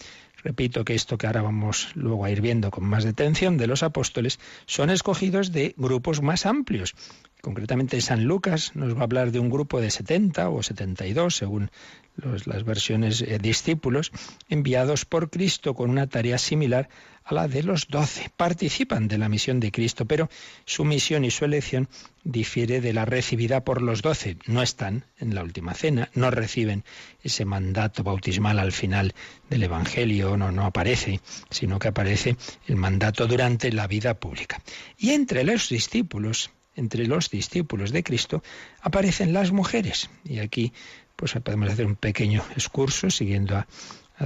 [0.44, 3.84] Repito que esto que ahora vamos luego a ir viendo con más detención de los
[3.84, 6.94] apóstoles son escogidos de grupos más amplios.
[7.42, 11.72] Concretamente San Lucas nos va a hablar de un grupo de 70 o 72, según
[12.14, 14.12] las versiones eh, discípulos,
[14.48, 16.88] enviados por Cristo con una tarea similar
[17.24, 18.30] a la de los doce.
[18.36, 20.30] Participan de la misión de Cristo, pero
[20.66, 21.88] su misión y su elección
[22.22, 24.36] difiere de la recibida por los doce.
[24.46, 26.84] No están en la última cena, no reciben
[27.24, 29.14] ese mandato bautismal al final
[29.50, 32.36] del Evangelio, no, no aparece, sino que aparece
[32.68, 34.62] el mandato durante la vida pública.
[34.96, 38.42] Y entre los discípulos entre los discípulos de Cristo
[38.80, 40.10] aparecen las mujeres.
[40.24, 40.72] Y aquí
[41.16, 43.66] pues podemos hacer un pequeño excurso siguiendo a,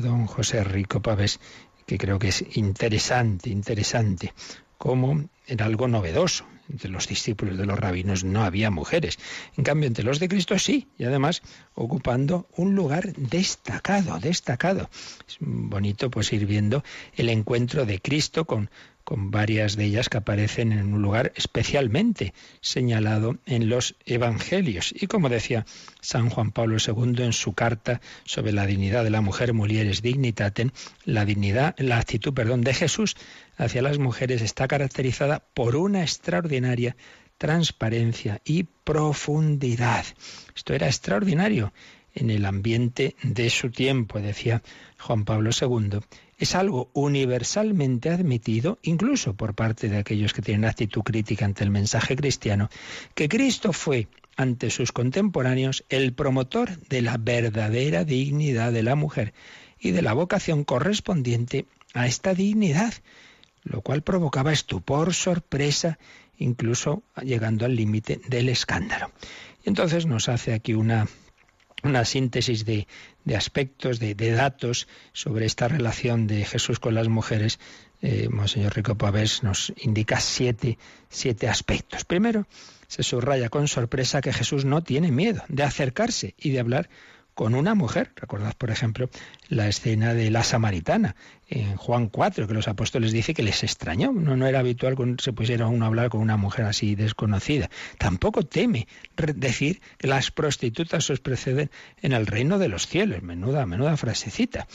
[0.00, 1.40] don José Rico Pavés,
[1.86, 4.32] que creo que es interesante, interesante,
[4.78, 6.44] como era algo novedoso.
[6.68, 9.18] Entre los discípulos de los rabinos no había mujeres.
[9.56, 11.42] En cambio, entre los de Cristo sí, y además
[11.74, 14.90] ocupando un lugar destacado, destacado.
[15.28, 16.82] Es bonito pues ir viendo
[17.14, 18.68] el encuentro de Cristo con
[19.06, 24.92] con varias de ellas que aparecen en un lugar especialmente señalado en los Evangelios.
[25.00, 25.64] Y como decía
[26.00, 30.72] San Juan Pablo II en su carta sobre la dignidad de la mujer, Mulieres Dignitatem,
[31.04, 33.16] la dignidad, la actitud, perdón, de Jesús
[33.56, 36.96] hacia las mujeres está caracterizada por una extraordinaria
[37.38, 40.04] transparencia y profundidad.
[40.56, 41.72] Esto era extraordinario
[42.12, 44.62] en el ambiente de su tiempo, decía
[44.98, 46.00] Juan Pablo II,
[46.38, 51.70] es algo universalmente admitido, incluso por parte de aquellos que tienen actitud crítica ante el
[51.70, 52.68] mensaje cristiano,
[53.14, 59.32] que Cristo fue ante sus contemporáneos el promotor de la verdadera dignidad de la mujer
[59.80, 62.92] y de la vocación correspondiente a esta dignidad,
[63.64, 65.98] lo cual provocaba estupor, sorpresa,
[66.36, 69.10] incluso llegando al límite del escándalo.
[69.64, 71.08] Y entonces nos hace aquí una
[71.86, 72.86] una síntesis de,
[73.34, 77.58] aspectos, de, datos sobre esta relación de Jesús con las mujeres.
[78.02, 82.04] Eh, Monseñor Rico Pavés nos indica siete, siete aspectos.
[82.04, 82.46] Primero,
[82.88, 86.88] se subraya con sorpresa que Jesús no tiene miedo de acercarse y de hablar
[87.36, 88.12] con una mujer.
[88.16, 89.10] Recordad, por ejemplo,
[89.50, 91.16] la escena de la samaritana
[91.48, 94.10] en Juan 4, que los apóstoles dicen que les extrañó.
[94.10, 97.68] No, no era habitual que se pusiera uno a hablar con una mujer así desconocida.
[97.98, 98.88] Tampoco teme
[99.34, 101.70] decir que las prostitutas os preceden
[102.00, 103.22] en el reino de los cielos.
[103.22, 104.66] Menuda, menuda frasecita.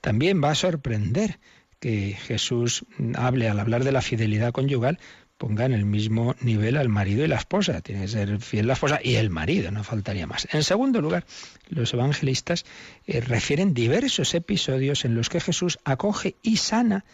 [0.00, 1.38] También va a sorprender
[1.80, 4.98] que Jesús hable al hablar de la fidelidad conyugal
[5.38, 7.80] ponga en el mismo nivel al marido y la esposa.
[7.80, 10.48] Tiene que ser fiel la esposa y el marido, no faltaría más.
[10.52, 11.24] En segundo lugar,
[11.68, 12.64] los evangelistas
[13.06, 17.04] eh, refieren diversos episodios en los que Jesús acoge y sana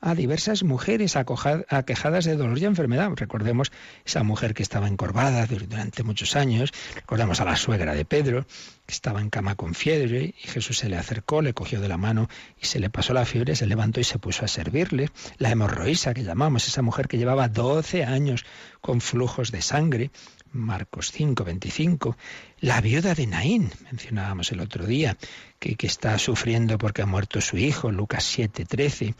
[0.00, 3.10] a diversas mujeres aquejadas de dolor y enfermedad.
[3.16, 3.72] Recordemos
[4.04, 8.46] esa mujer que estaba encorvada durante muchos años, recordamos a la suegra de Pedro,
[8.86, 11.96] que estaba en cama con fiebre, y Jesús se le acercó, le cogió de la
[11.96, 12.28] mano
[12.60, 15.10] y se le pasó la fiebre, se levantó y se puso a servirle.
[15.38, 18.46] La hemorroísa que llamamos, esa mujer que llevaba 12 años
[18.80, 20.10] con flujos de sangre,
[20.52, 22.16] Marcos 5, 25.
[22.60, 25.16] La viuda de Naín, mencionábamos el otro día,
[25.58, 29.14] que, que está sufriendo porque ha muerto su hijo, Lucas 7, 13.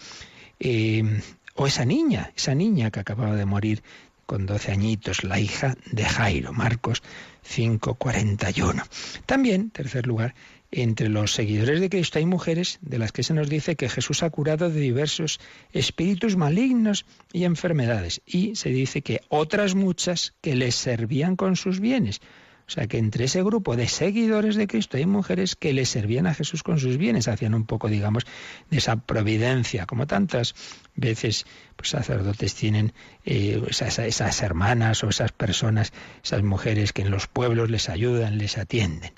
[0.61, 1.21] Eh,
[1.55, 3.83] o esa niña, esa niña que acababa de morir
[4.27, 7.03] con 12 añitos, la hija de Jairo, Marcos
[7.43, 8.85] 5:41.
[9.27, 10.35] También, tercer lugar,
[10.71, 14.23] entre los seguidores de Cristo hay mujeres de las que se nos dice que Jesús
[14.23, 15.41] ha curado de diversos
[15.73, 18.21] espíritus malignos y enfermedades.
[18.27, 22.21] Y se dice que otras muchas que les servían con sus bienes.
[22.69, 26.27] O sea que entre ese grupo de seguidores de Cristo hay mujeres que le servían
[26.27, 28.27] a Jesús con sus bienes, hacían un poco, digamos,
[28.69, 30.55] de esa providencia, como tantas
[30.95, 32.93] veces pues, sacerdotes tienen
[33.25, 38.59] eh, esas, hermanas o esas personas, esas mujeres que en los pueblos les ayudan, les
[38.59, 39.13] atienden.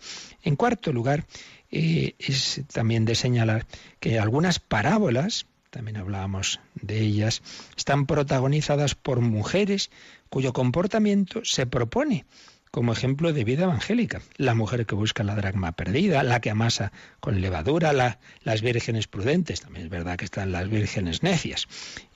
[0.44, 1.26] En cuarto lugar,
[1.72, 3.66] eh, es también de señalar
[3.98, 7.42] que algunas parábolas, también hablábamos de ellas,
[7.76, 9.90] están protagonizadas por mujeres
[10.28, 12.24] cuyo comportamiento se propone
[12.70, 14.22] como ejemplo de vida evangélica.
[14.36, 19.60] La mujer que busca la dracma perdida, la que amasa con levadura, las vírgenes prudentes,
[19.60, 21.66] también es verdad que están las vírgenes necias.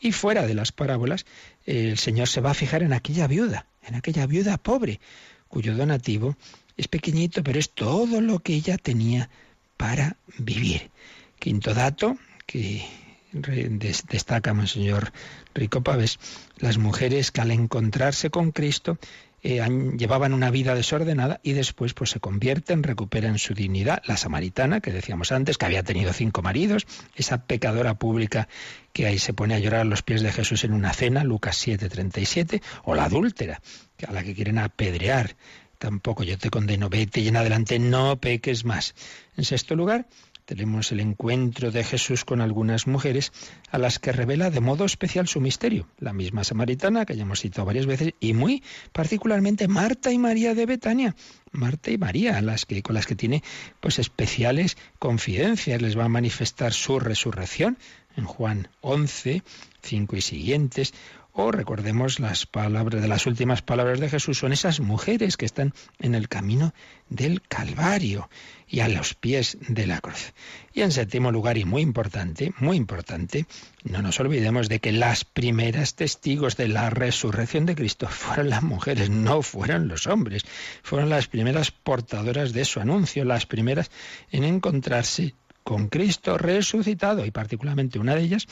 [0.01, 1.27] Y fuera de las parábolas,
[1.67, 5.01] el Señor se va a fijar en aquella viuda, en aquella viuda pobre,
[5.49, 6.37] cuyo donativo
[6.77, 9.31] es pequeñito, pero es todo lo que ella tenía
[9.77, 10.91] para vivir.
[11.39, 12.87] Quinto dato que
[13.33, 15.13] destaca Monseñor
[15.55, 16.19] Rico Paves,
[16.59, 18.99] las mujeres que al encontrarse con Cristo
[19.47, 19.61] eh,
[19.99, 24.03] llevaban una vida desordenada y después pues se convierten, recuperan su dignidad.
[24.07, 28.49] La samaritana, que decíamos antes, que había tenido cinco maridos, esa pecadora pública
[28.95, 31.59] que ahí se pone a llorar a los pies de Jesús en una cena, Lucas
[31.59, 33.61] 7:37, o la adúltera,
[34.09, 35.37] a la que quieren apedrear.
[35.77, 38.95] Tampoco yo te condeno, vete y en adelante no peques más.
[39.37, 40.07] En sexto lugar,
[40.45, 43.33] tenemos el encuentro de Jesús con algunas mujeres
[43.71, 45.89] a las que revela de modo especial su misterio.
[45.99, 50.55] La misma samaritana, que ya hemos citado varias veces, y muy particularmente Marta y María
[50.55, 51.17] de Betania.
[51.53, 53.43] Marta y María, las que, con las que tiene
[53.81, 57.79] pues especiales confidencias, les va a manifestar su resurrección
[58.17, 59.43] en Juan 11,
[59.83, 60.95] 5 y siguientes,
[61.37, 65.75] o recordemos las palabras de las últimas palabras de Jesús, son esas mujeres que están
[65.99, 66.73] en el camino
[67.09, 68.31] del Calvario
[68.69, 70.33] y a los pies de la cruz.
[70.73, 73.47] Y en séptimo lugar, y muy importante, muy importante,
[73.83, 78.63] no nos olvidemos de que las primeras testigos de la resurrección de Cristo fueron las
[78.63, 80.45] mujeres, no fueron los hombres.
[80.85, 83.91] Fueron las primeras portadoras de su anuncio, las primeras
[84.31, 85.35] en encontrarse
[85.65, 88.47] con Cristo resucitado, y particularmente una de ellas,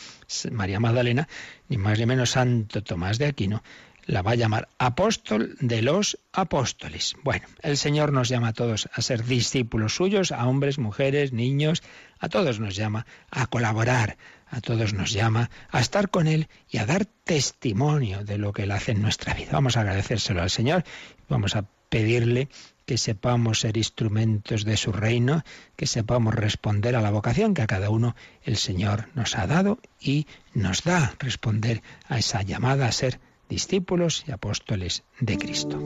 [0.51, 1.29] María Magdalena,
[1.69, 3.63] ni más ni menos Santo Tomás de Aquino,
[4.07, 7.15] la va a llamar apóstol de los apóstoles.
[7.23, 11.83] Bueno, el Señor nos llama a todos a ser discípulos suyos, a hombres, mujeres, niños,
[12.19, 14.17] a todos nos llama a colaborar,
[14.49, 18.65] a todos nos llama a estar con Él y a dar testimonio de lo que
[18.65, 19.51] Él hace en nuestra vida.
[19.53, 20.85] Vamos a agradecérselo al Señor,
[21.29, 22.49] vamos a pedirle
[22.87, 25.45] que sepamos ser instrumentos de su reino,
[25.77, 29.79] que sepamos responder a la vocación que a cada uno el Señor nos ha dado
[30.01, 35.79] y nos da responder a esa llamada a ser discípulos y apóstoles de Cristo.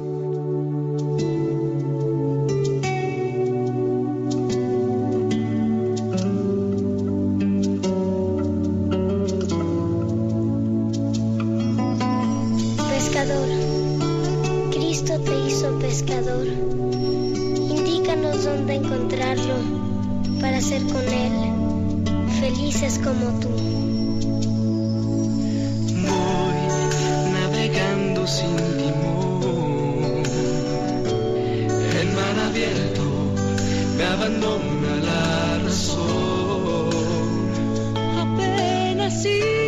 [15.07, 16.47] Cristo te hizo pescador.
[16.49, 19.55] Indícanos dónde encontrarlo
[20.41, 21.33] para ser con Él
[22.41, 23.49] felices como tú.
[28.27, 30.25] sin timón.
[32.01, 33.05] El mar abierto
[33.97, 36.91] me abandona la razón.
[38.19, 39.66] Apenas sí.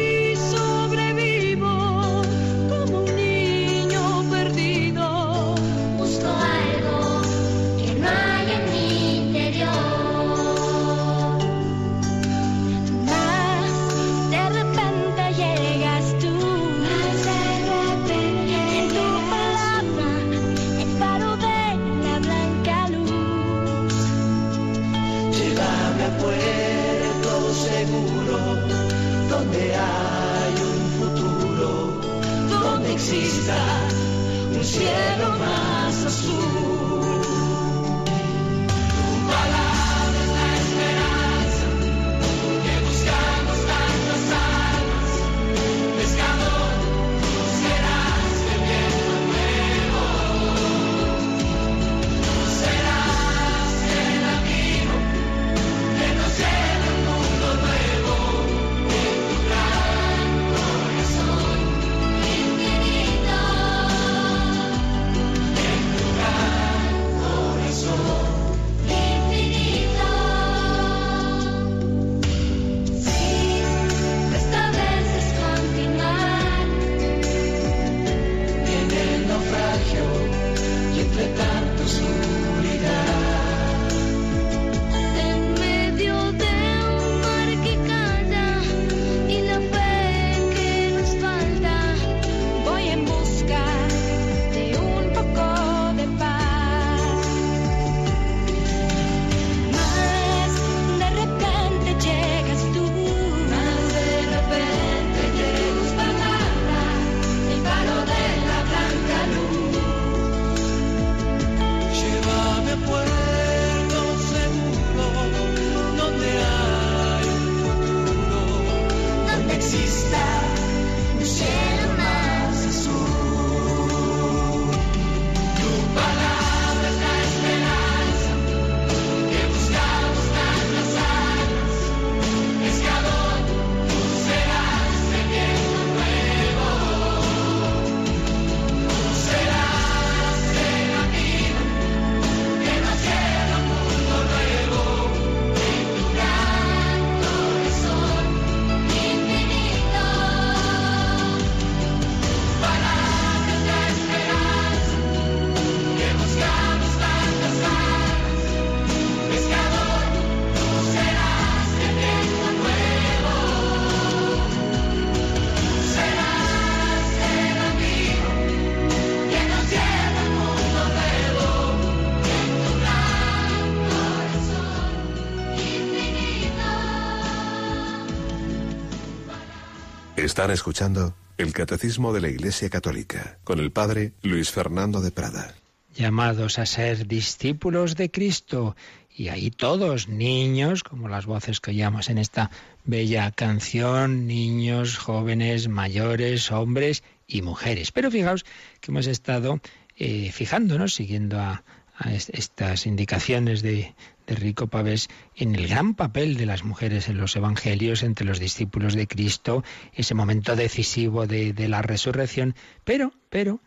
[180.39, 185.57] Están escuchando el Catecismo de la Iglesia Católica con el Padre Luis Fernando de Prada.
[185.97, 188.77] Llamados a ser discípulos de Cristo.
[189.11, 192.53] Y ahí todos, niños, como las voces que oíamos en esta
[192.85, 197.91] bella canción, niños, jóvenes, mayores, hombres y mujeres.
[197.91, 198.45] Pero fijaos
[198.81, 199.59] que hemos estado
[199.97, 201.65] eh, fijándonos, siguiendo a,
[201.97, 203.93] a estas indicaciones de,
[204.29, 208.39] de Rico Pavés en el gran papel de las mujeres en los evangelios entre los
[208.39, 209.65] discípulos de Cristo,
[209.95, 212.55] ese momento decisivo de, de la resurrección,
[212.85, 213.61] pero, pero,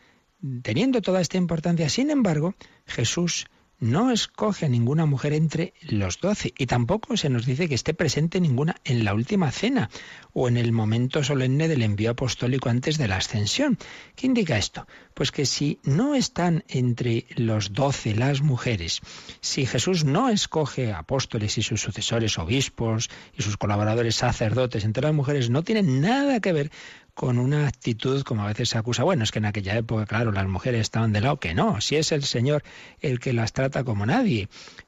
[0.62, 2.56] teniendo toda esta importancia, sin embargo,
[2.86, 3.48] Jesús
[3.82, 7.96] no escoge a ninguna mujer entre los doce y tampoco se nos dice que esté
[7.96, 9.90] presente ninguna en la última cena
[10.34, 13.80] o en el momento solemne del envío apostólico antes de la ascensión.
[14.16, 14.86] ¿Qué indica esto?
[15.14, 19.02] Pues que si no están entre los doce las mujeres,
[19.42, 25.14] si Jesús no escoge apóstoles y sus sucesores obispos y sus colaboradores sacerdotes entre las
[25.14, 26.72] mujeres, no tienen nada que ver
[27.14, 30.32] con una actitud como a veces se acusa, bueno, es que en aquella época, claro,
[30.32, 32.64] las mujeres estaban de lado, que no, si es el Señor
[33.00, 34.48] el que las trata como nadie.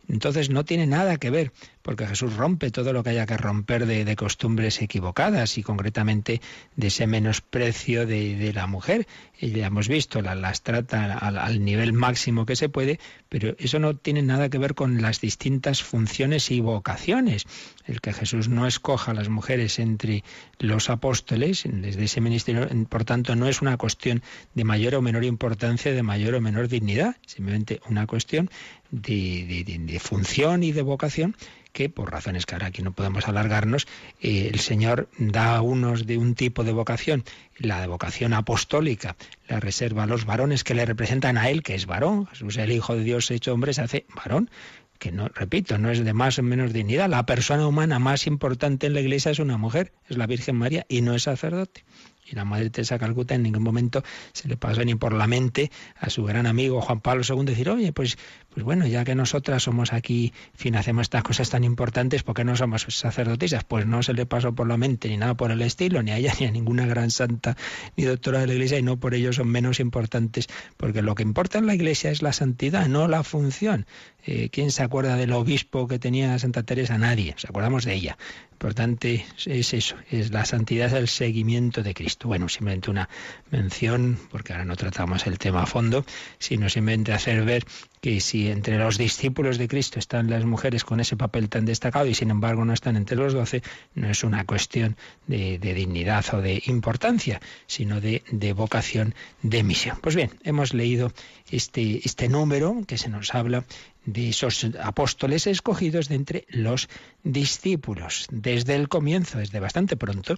[0.10, 3.86] Entonces no tiene nada que ver, porque Jesús rompe todo lo que haya que romper
[3.86, 6.41] de, costumbres equivocadas y concretamente
[6.76, 9.08] de ese menosprecio de, la mujer.
[9.39, 12.99] Y ya hemos visto, las trata al, nivel máximo que se puede,
[13.30, 17.45] pero eso no tiene nada que ver con las distintas funciones y vocaciones.
[17.86, 20.24] El que Jesús no escoja a las mujeres entre
[20.60, 24.22] los apóstoles, desde ese ministerio, por tanto, no es una cuestión
[24.54, 28.49] de mayor o menor importancia, de mayor o menor dignidad, simplemente una cuestión
[28.94, 31.36] de, función y de vocación
[31.72, 33.88] que por razones que ahora aquí no podemos alargarnos,
[34.22, 37.24] eh, el Señor da a unos de un tipo de vocación,
[37.58, 39.16] la de vocación apostólica,
[39.48, 42.72] la reserva a los varones que le representan a Él, que es varón, Jesús el
[42.72, 44.52] Hijo de Dios hecho hombre se hace varón,
[45.00, 47.10] que no, repito, no es de más o menos dignidad.
[47.10, 50.86] La persona humana más importante en la iglesia es una mujer, es la Virgen María,
[50.88, 51.84] y no es sacerdote.
[52.26, 55.72] Y la Madre Teresa Calcuta en ningún momento se le pasó ni por la mente
[55.98, 58.18] a su gran amigo Juan Pablo II decir, oye, pues,
[58.54, 62.36] pues bueno, ya que nosotras somos aquí, en fin, hacemos estas cosas tan importantes, ¿por
[62.36, 63.64] qué no somos sacerdotisas?
[63.64, 66.18] Pues no se le pasó por la mente ni nada por el estilo, ni a
[66.18, 67.58] ella ni a ninguna gran santa
[67.97, 70.47] ni doctora de la Iglesia, y no por ello son menos importantes,
[70.78, 73.86] porque lo que importa en la Iglesia es la santidad, no la función.
[74.26, 76.97] Eh, ¿Quién se acuerda del obispo que tenía Santa Teresa?
[76.97, 78.18] Nadie, nos acordamos de ella
[78.64, 82.30] importante es eso, es la santidad, es el seguimiento de Cristo.
[82.30, 83.10] Bueno, simplemente una
[83.51, 86.06] mención, porque ahora no tratamos el tema a fondo,
[86.39, 87.66] sino simplemente hacer ver
[88.04, 92.06] que si entre los discípulos de Cristo están las mujeres con ese papel tan destacado
[92.06, 93.64] y sin embargo no están entre los doce,
[93.95, 99.99] no es una cuestión de, dignidad o de importancia, sino de, de, vocación de misión.
[100.01, 101.14] Pues bien, hemos leído
[101.49, 103.64] este, este número que se nos habla
[104.06, 106.89] de esos apóstoles escogidos de entre los
[107.24, 108.28] discípulos.
[108.32, 110.36] Desde el comienzo, desde bastante pronto,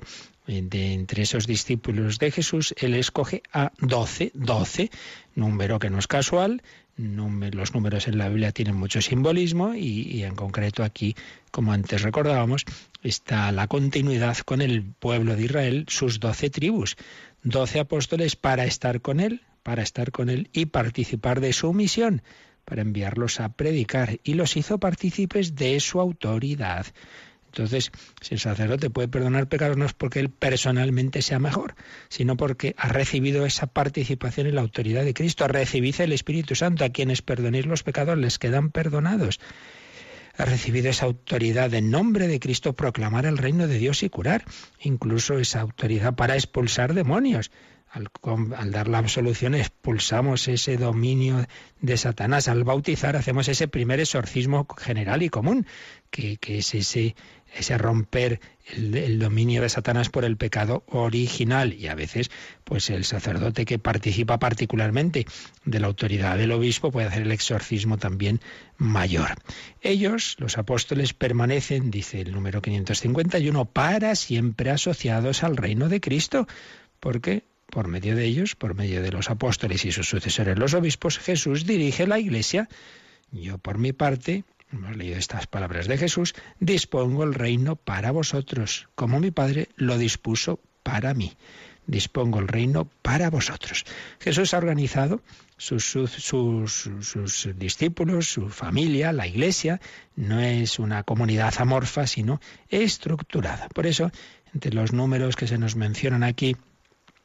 [0.48, 4.92] de entre esos discípulos de Jesús, él escoge a doce, doce,
[5.34, 6.62] número que no es casual,
[6.98, 11.16] los números en la Biblia tienen mucho simbolismo y, en concreto aquí,
[11.52, 12.64] como antes recordábamos,
[13.04, 16.96] está la continuidad con el pueblo de Israel, sus doce tribus,
[17.44, 22.22] doce apóstoles para estar con él, para estar con él y participar de su misión,
[22.66, 26.88] para enviarlos a predicar, y los hizo partícipes de su autoridad.
[27.56, 27.90] Entonces,
[28.20, 31.76] si el sacerdote puede perdonar pecados no es porque él personalmente sea mejor,
[32.10, 36.56] sino porque ha recibido esa participación en la autoridad de Cristo, ha recibido el Espíritu
[36.56, 39.40] Santo, a quienes perdonéis los pecados les quedan perdonados.
[40.38, 44.44] Ha recibido esa autoridad en nombre de Cristo proclamar el reino de Dios y curar,
[44.82, 47.52] incluso esa autoridad para expulsar demonios
[47.96, 51.46] al, dar la absolución expulsamos ese dominio
[51.82, 52.48] de Satanás.
[52.48, 55.66] Al bautizar hacemos ese primer exorcismo general y común,
[56.12, 57.16] que, que es ese
[57.56, 58.40] ese romper
[58.74, 62.30] el, dominio de Satanás por el pecado original y a veces
[62.64, 65.26] pues el sacerdote que participa particularmente
[65.64, 68.42] de la autoridad del obispo puede hacer el exorcismo también
[68.78, 69.36] mayor.
[69.82, 76.48] Ellos, los apóstoles, permanecen, dice el número 551, para siempre asociados al reino de Cristo,
[77.00, 81.20] porque por medio de ellos, por medio de los apóstoles y sus sucesores los obispos,
[81.20, 82.70] Jesús dirige la iglesia.
[83.32, 88.88] Yo por mi parte hemos leído estas palabras de Jesús, dispongo el reino para vosotros,
[88.96, 91.34] como mi Padre lo dispuso para mí.
[91.88, 93.86] Dispongo el reino para vosotros.
[94.20, 95.22] Jesús ha organizado
[95.58, 99.80] sus, sus, discípulos, su familia, la iglesia,
[100.16, 103.70] no es una comunidad amorfa, sino estructurada.
[103.70, 104.12] Por eso,
[104.54, 106.56] entre los números que se nos mencionan aquí,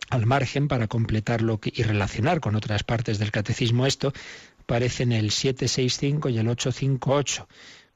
[0.08, 4.12] al margen para completar lo que, y relacionar con otras partes del catecismo esto,
[4.60, 7.48] aparecen el 765 y el 858.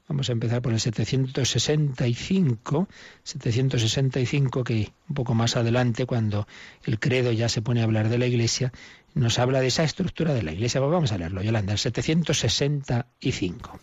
[0.09, 2.89] Vamos a empezar por el 765,
[3.23, 6.47] 765 que un poco más adelante, cuando
[6.85, 8.71] el credo ya se pone a hablar de la Iglesia,
[9.15, 10.79] nos habla de esa estructura de la Iglesia.
[10.81, 13.81] Pues vamos a leerlo, Yolanda, el 765.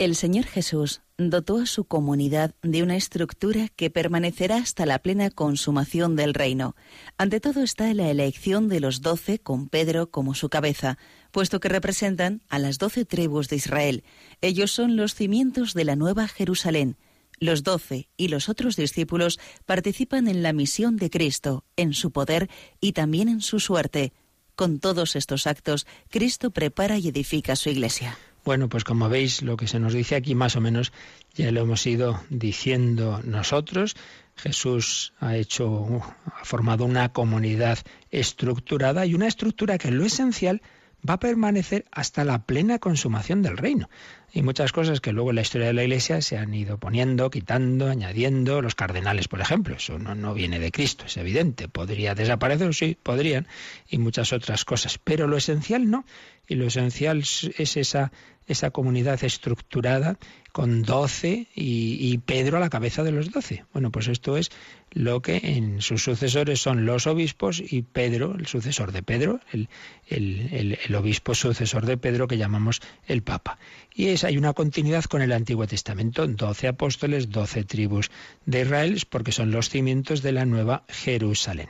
[0.00, 5.28] El Señor Jesús dotó a su comunidad de una estructura que permanecerá hasta la plena
[5.28, 6.74] consumación del reino.
[7.18, 10.96] Ante todo está la elección de los doce con Pedro como su cabeza,
[11.32, 14.02] puesto que representan a las doce tribus de Israel.
[14.40, 16.96] Ellos son los cimientos de la nueva Jerusalén.
[17.38, 22.48] Los doce y los otros discípulos participan en la misión de Cristo, en su poder
[22.80, 24.14] y también en su suerte.
[24.56, 28.16] Con todos estos actos, Cristo prepara y edifica su iglesia.
[28.44, 30.92] Bueno, pues como veis, lo que se nos dice aquí más o menos
[31.34, 33.96] ya lo hemos ido diciendo nosotros.
[34.36, 37.78] Jesús ha hecho, ha formado una comunidad
[38.10, 40.62] estructurada y una estructura que en lo esencial
[41.08, 43.88] va a permanecer hasta la plena consumación del reino.
[44.34, 47.30] Hay muchas cosas que luego en la historia de la Iglesia se han ido poniendo,
[47.30, 48.62] quitando, añadiendo.
[48.62, 51.68] Los cardenales, por ejemplo, eso no, no viene de Cristo, es evidente.
[51.68, 53.48] Podría desaparecer, sí, podrían,
[53.88, 54.98] y muchas otras cosas.
[54.98, 56.04] Pero lo esencial no.
[56.46, 58.12] Y lo esencial es esa
[58.50, 60.18] esa comunidad estructurada
[60.52, 63.64] con doce y, Pedro a la cabeza de los doce.
[63.72, 64.50] Bueno, pues esto es
[64.90, 69.68] lo que en sus sucesores son los obispos y Pedro, el sucesor de Pedro, el,
[70.08, 73.58] el, obispo sucesor de Pedro que llamamos el Papa.
[73.94, 78.10] Y es, hay una continuidad con el Antiguo Testamento, doce apóstoles, doce tribus
[78.46, 81.68] de Israel, porque son los cimientos de la nueva Jerusalén.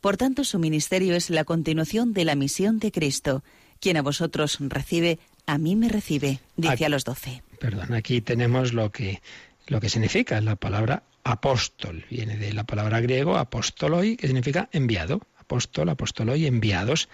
[0.00, 3.42] Por tanto, su ministerio es la continuación de la misión de Cristo.
[3.80, 7.42] Quien a vosotros recibe, a mí me recibe, dice a los doce.
[7.60, 9.22] Perdón, aquí tenemos lo que,
[9.66, 12.04] lo que significa la palabra apóstol.
[12.10, 15.20] Viene de la palabra griego apostoloi, que significa enviado.
[15.36, 17.08] Apóstol, apostoloi, enviados.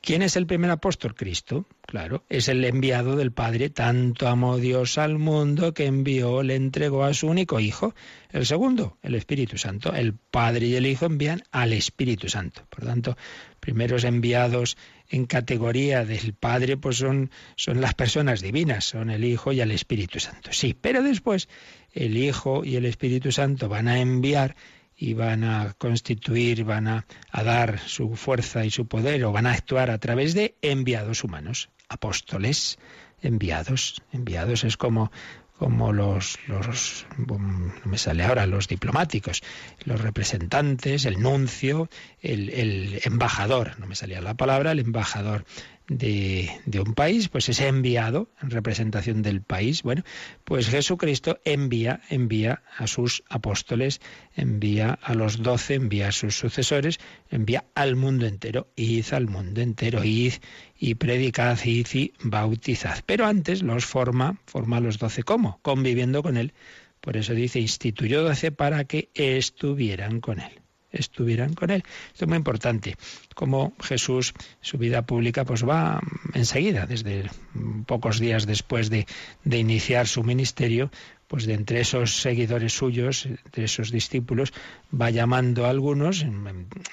[0.00, 1.14] ¿Quién es el primer apóstol?
[1.14, 3.70] Cristo, claro, es el enviado del Padre.
[3.70, 7.94] Tanto amó Dios al mundo que envió, le entregó a su único Hijo.
[8.30, 9.94] El segundo, el Espíritu Santo.
[9.94, 12.62] El Padre y el Hijo envían al Espíritu Santo.
[12.68, 13.16] Por tanto,
[13.60, 14.76] primeros enviados
[15.12, 19.70] en categoría del Padre, pues son, son las personas divinas, son el Hijo y el
[19.70, 20.52] Espíritu Santo.
[20.52, 21.50] Sí, pero después
[21.92, 24.56] el Hijo y el Espíritu Santo van a enviar
[24.96, 29.52] y van a constituir, van a, dar su fuerza y su poder o van a
[29.52, 32.78] actuar a través de enviados humanos, apóstoles,
[33.20, 34.02] enviados.
[34.12, 35.12] Enviados es como
[35.58, 37.38] como los, los no
[37.84, 39.42] me sale ahora, los diplomáticos,
[39.84, 41.88] los representantes, el nuncio,
[42.20, 45.44] el, el, embajador, no me salía la palabra, el embajador
[45.88, 49.82] de, un país, pues es enviado en representación del país.
[49.82, 50.02] Bueno,
[50.44, 54.00] pues Jesucristo envía, envía a sus apóstoles,
[54.34, 56.98] envía a los doce, envía a sus sucesores,
[57.30, 58.68] envía al mundo entero.
[58.76, 60.34] Id al mundo entero, id
[60.78, 63.00] y predicad, id y bautizad.
[63.06, 65.58] Pero antes los forma, forma a los doce ¿cómo?
[65.62, 66.52] Conviviendo con él.
[67.00, 70.61] Por eso dice, instituyó doce para que estuvieran con él
[70.92, 71.82] estuvieran con él.
[72.12, 72.96] Esto es muy importante.
[73.34, 76.00] Como Jesús, su vida pública, pues va
[76.34, 77.30] enseguida, desde
[77.86, 79.06] pocos días después de,
[79.44, 80.90] de iniciar su ministerio,
[81.28, 84.52] pues de entre esos seguidores suyos, de esos discípulos,
[84.92, 86.26] va llamando a algunos,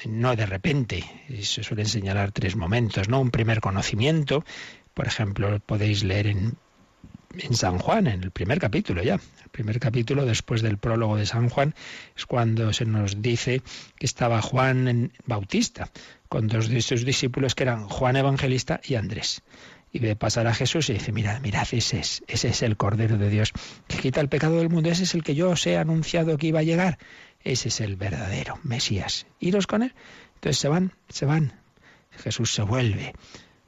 [0.06, 1.04] no de repente,
[1.42, 3.20] se suelen señalar tres momentos, ¿no?
[3.20, 4.46] Un primer conocimiento,
[4.94, 6.58] por ejemplo, podéis leer en
[7.38, 9.16] en San Juan, en el primer capítulo ya.
[9.16, 11.76] El primer capítulo, después del prólogo de San Juan,
[12.16, 13.62] es cuando se nos dice
[13.98, 15.90] que estaba Juan Bautista,
[16.28, 19.42] con dos de sus discípulos que eran Juan Evangelista y Andrés.
[19.92, 23.18] Y ve pasar a Jesús y dice, mirad, mirad, ese es, ese es el Cordero
[23.18, 23.54] de Dios
[23.88, 26.48] que quita el pecado del mundo, ese es el que yo os he anunciado que
[26.48, 27.00] iba a llegar,
[27.44, 29.26] ese es el verdadero Mesías.
[29.40, 29.94] Iros con él.
[30.36, 31.54] Entonces se van, se van.
[32.12, 33.14] Jesús se vuelve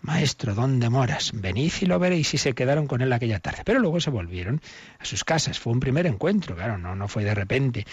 [0.01, 1.31] Maestro, ¿dónde moras?
[1.33, 2.33] Venid y lo veréis.
[2.33, 3.61] Y se quedaron con él aquella tarde.
[3.63, 4.61] Pero luego se volvieron
[4.99, 5.59] a sus casas.
[5.59, 7.85] Fue un primer encuentro, claro, no, no fue de repente.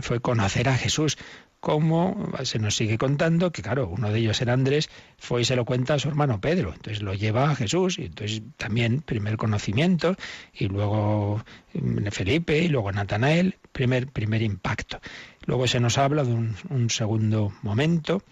[0.00, 1.18] Fue conocer a Jesús.
[1.58, 4.88] Como se nos sigue contando que, claro, uno de ellos era Andrés,
[5.18, 6.72] fue y se lo cuenta a su hermano Pedro.
[6.72, 10.16] Entonces lo lleva a Jesús, y entonces también primer conocimiento,
[10.54, 11.44] y luego
[11.74, 15.00] mm, Felipe, y luego Natanael, primer, primer impacto.
[15.44, 18.22] Luego se nos habla de un, un segundo momento,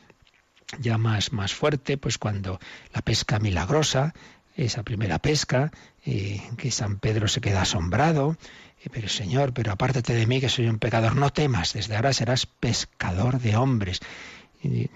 [0.78, 2.60] ya más, más fuerte, pues cuando
[2.94, 4.14] la pesca milagrosa,
[4.56, 5.70] esa primera pesca,
[6.04, 8.36] eh, que San Pedro se queda asombrado,
[8.82, 12.12] eh, pero Señor, pero apártate de mí que soy un pecador, no temas, desde ahora
[12.12, 14.00] serás pescador de hombres.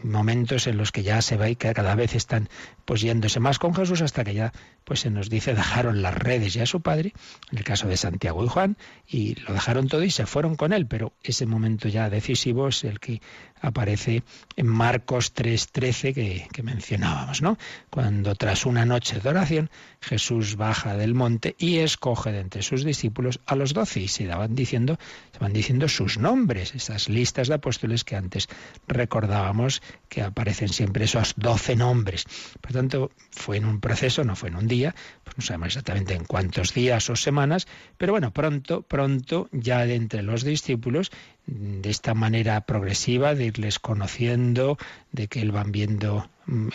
[0.03, 2.49] Momentos en los que ya se ve que cada vez están
[2.85, 4.53] pues yéndose más con Jesús hasta que ya
[4.83, 7.13] pues se nos dice dejaron las redes ya a su padre,
[7.53, 10.73] en el caso de Santiago y Juan, y lo dejaron todo y se fueron con
[10.73, 13.23] él, pero ese momento ya decisivo es el que
[13.63, 14.23] aparece
[14.57, 17.57] en Marcos 3:13 que, que mencionábamos, ¿no?
[17.89, 22.85] Cuando tras una noche de oración Jesús baja del monte y escoge de entre sus
[22.85, 24.99] discípulos a los doce y se van diciendo,
[25.33, 28.49] se van diciendo sus nombres, esas listas de apóstoles que antes
[28.89, 32.27] recordábamos que aparecen siempre esos doce nombres.
[32.61, 34.95] Por tanto, fue en un proceso, no fue en un día,
[35.25, 39.95] pues no sabemos exactamente en cuántos días o semanas, pero bueno, pronto, pronto, ya de
[39.95, 41.13] entre los discípulos,
[41.47, 44.79] de esta manera progresiva, de irles conociendo,
[45.11, 46.69] de que él van viendo mm,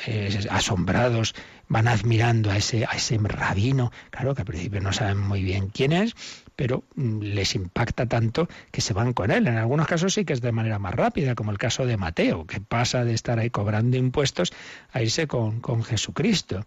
[0.49, 1.35] asombrados,
[1.67, 5.69] van admirando a ese, a ese rabino, claro que al principio no saben muy bien
[5.69, 6.15] quién es,
[6.55, 9.47] pero mm, les impacta tanto que se van con él.
[9.47, 12.45] En algunos casos sí que es de manera más rápida, como el caso de Mateo,
[12.45, 14.51] que pasa de estar ahí cobrando impuestos
[14.91, 16.65] a irse con, con Jesucristo.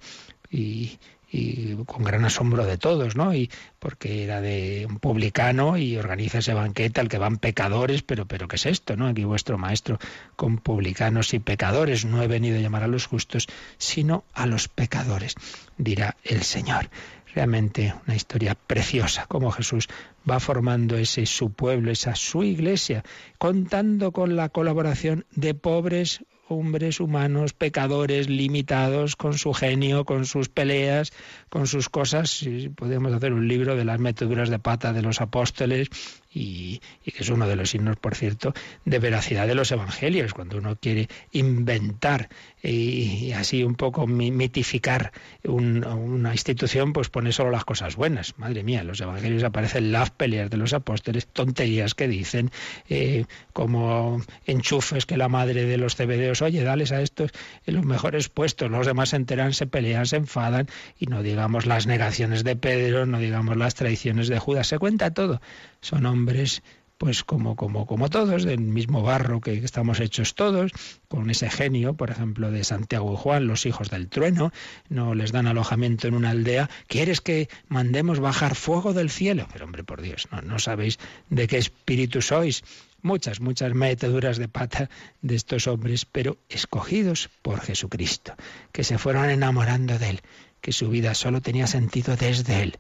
[0.51, 0.99] Y,
[1.31, 3.35] y con gran asombro de todos, ¿no?
[3.35, 8.27] Y porque era de un publicano y organiza ese banquete al que van pecadores, pero
[8.27, 9.07] pero ¿qué es esto, no?
[9.07, 9.99] Aquí vuestro maestro
[10.37, 13.47] con publicanos y pecadores, no he venido a llamar a los justos,
[13.79, 15.35] sino a los pecadores,
[15.79, 16.91] dirá el Señor.
[17.33, 19.89] Realmente una historia preciosa, como Jesús
[20.29, 23.05] va formando ese su pueblo, esa su iglesia,
[23.39, 30.49] contando con la colaboración de pobres hombres humanos, pecadores, limitados, con su genio, con sus
[30.49, 31.13] peleas,
[31.49, 32.45] con sus cosas.
[32.77, 35.89] Podemos hacer un libro de las meteduras de pata de los apóstoles,
[36.33, 38.55] y, que es uno de los signos, por cierto,
[38.85, 42.29] de veracidad de los evangelios, cuando uno quiere inventar
[42.63, 45.13] y, así un poco mitificar
[45.45, 48.39] una institución, pues pone solo las cosas buenas.
[48.39, 52.51] Madre mía, en los evangelios aparecen las peleas de los apóstoles, tonterías que dicen,
[52.89, 57.31] eh, como enchufes que la madre de los cebedeos, oye, dales a estos
[57.67, 60.69] los mejores puestos, los demás se enteran, se pelean, se enfadan,
[60.99, 65.13] y no digamos las negaciones de Pedro, no digamos las traiciones de Judas, se cuenta
[65.13, 65.41] todo.
[65.81, 66.63] Son hombres
[67.01, 70.71] pues como, como, como todos, del mismo barro que estamos hechos todos,
[71.09, 74.53] con ese genio, por ejemplo, de Santiago y Juan, los hijos del trueno,
[74.91, 79.49] no les dan alojamiento en una aldea, ¿quieres que mandemos bajar fuego del cielo?
[79.51, 80.99] Pero hombre, por Dios, no, no sabéis
[81.31, 82.65] de qué espíritu sois.
[83.01, 84.91] Muchas, muchas meteduras de pata
[85.23, 88.35] de estos hombres, pero escogidos por Jesucristo,
[88.73, 90.21] que se fueron enamorando de Él,
[90.61, 92.79] que su vida solo tenía sentido desde Él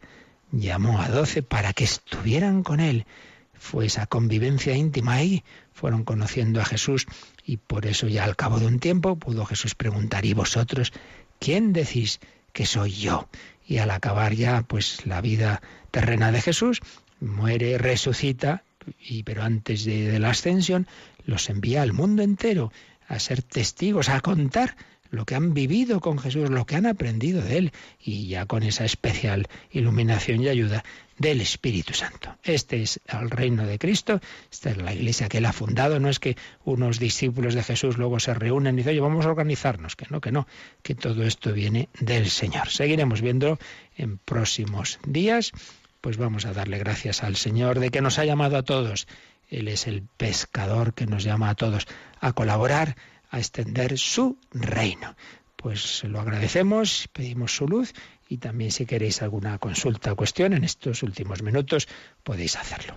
[0.52, 3.06] llamó a doce para que estuvieran con él.
[3.54, 5.44] Fue esa convivencia íntima ahí.
[5.72, 7.06] Fueron conociendo a Jesús
[7.44, 10.92] y por eso ya al cabo de un tiempo pudo Jesús preguntar, ¿y vosotros
[11.38, 12.20] quién decís
[12.52, 13.28] que soy yo?
[13.66, 16.80] Y al acabar ya pues la vida terrena de Jesús,
[17.20, 18.64] muere, resucita,
[18.98, 20.86] y pero antes de, de la ascensión
[21.24, 22.72] los envía al mundo entero
[23.06, 24.76] a ser testigos, a contar
[25.10, 28.62] lo que han vivido con Jesús, lo que han aprendido de Él, y ya con
[28.62, 30.84] esa especial iluminación y ayuda
[31.18, 32.34] del Espíritu Santo.
[32.44, 36.08] Este es el reino de Cristo, esta es la iglesia que Él ha fundado, no
[36.08, 39.96] es que unos discípulos de Jesús luego se reúnen y dicen, oye, vamos a organizarnos,
[39.96, 40.46] que no, que no,
[40.82, 42.70] que todo esto viene del Señor.
[42.70, 43.58] Seguiremos viendo
[43.96, 45.52] en próximos días,
[46.00, 49.06] pues vamos a darle gracias al Señor de que nos ha llamado a todos.
[49.50, 51.86] Él es el pescador que nos llama a todos
[52.20, 52.96] a colaborar,
[53.30, 55.16] a extender su reino.
[55.56, 57.92] Pues lo agradecemos, pedimos su luz
[58.28, 61.88] y también si queréis alguna consulta o cuestión en estos últimos minutos
[62.22, 62.94] podéis hacerlo.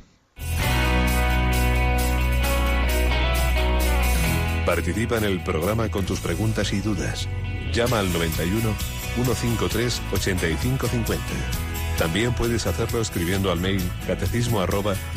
[4.65, 7.27] Participa en el programa con tus preguntas y dudas.
[7.73, 8.73] Llama al 91
[9.15, 11.23] 153 8550.
[11.97, 14.65] También puedes hacerlo escribiendo al mail catecismo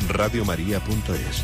[0.09, 1.43] radiomaria.es.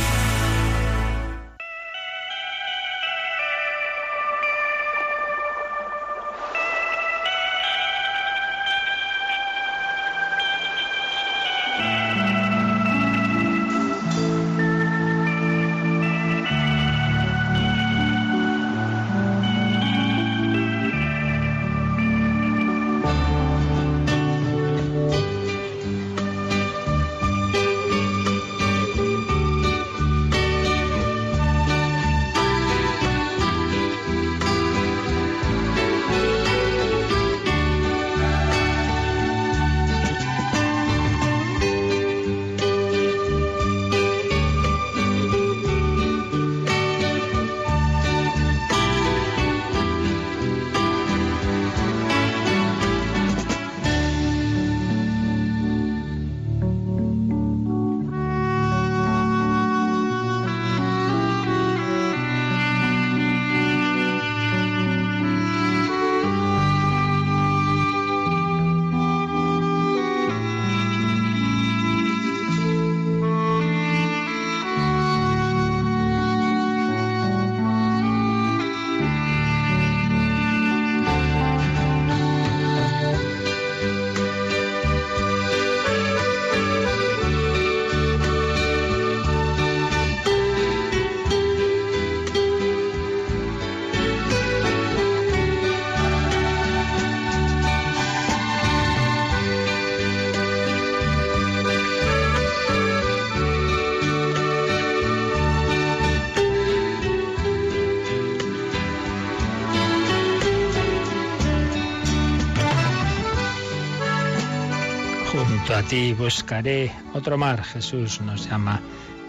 [115.81, 117.63] a ti buscaré otro mar.
[117.63, 118.79] Jesús nos llama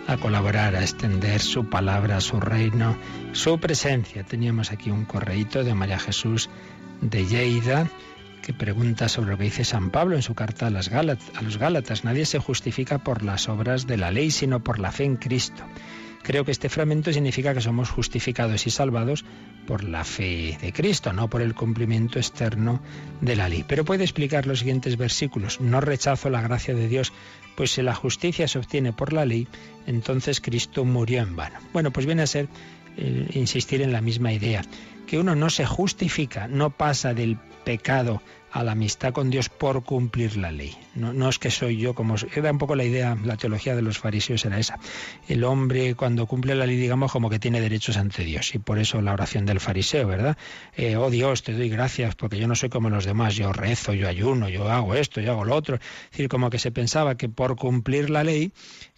[0.07, 2.95] a colaborar, a extender su palabra, su reino,
[3.33, 4.23] su presencia.
[4.23, 6.51] Teníamos aquí un correíto de María Jesús
[7.01, 7.89] de Lleida
[8.43, 12.05] que pregunta sobre lo que dice San Pablo en su carta a, a los Gálatas.
[12.05, 15.63] Nadie se justifica por las obras de la ley, sino por la fe en Cristo.
[16.23, 19.25] Creo que este fragmento significa que somos justificados y salvados
[19.67, 22.81] por la fe de Cristo, no por el cumplimiento externo
[23.21, 23.65] de la ley.
[23.67, 25.61] Pero puede explicar los siguientes versículos.
[25.61, 27.13] No rechazo la gracia de Dios,
[27.57, 29.49] pues si la justicia se obtiene por la ley,
[29.87, 31.59] entonces Cristo murió en vano.
[31.73, 32.49] Bueno, pues viene a ser
[32.97, 34.63] eh, insistir en la misma idea,
[35.07, 38.23] que uno no se justifica, no pasa del pecado
[38.53, 40.77] a la amistad con Dios por cumplir la ley.
[40.95, 42.17] No, no, es que soy yo como...
[42.35, 44.79] Era un poco la idea, la teología de los fariseos era esa.
[45.27, 48.55] El hombre cuando cumple la ley, digamos, como que tiene derechos ante Dios.
[48.55, 50.37] Y por eso la oración del fariseo, ¿verdad?
[50.77, 53.35] Eh, oh Dios, te doy gracias porque yo no soy como los demás.
[53.37, 55.77] Yo rezo, yo ayuno, yo hago esto, yo hago lo otro.
[55.77, 58.53] Es decir, como que se pensaba que por cumplir la ley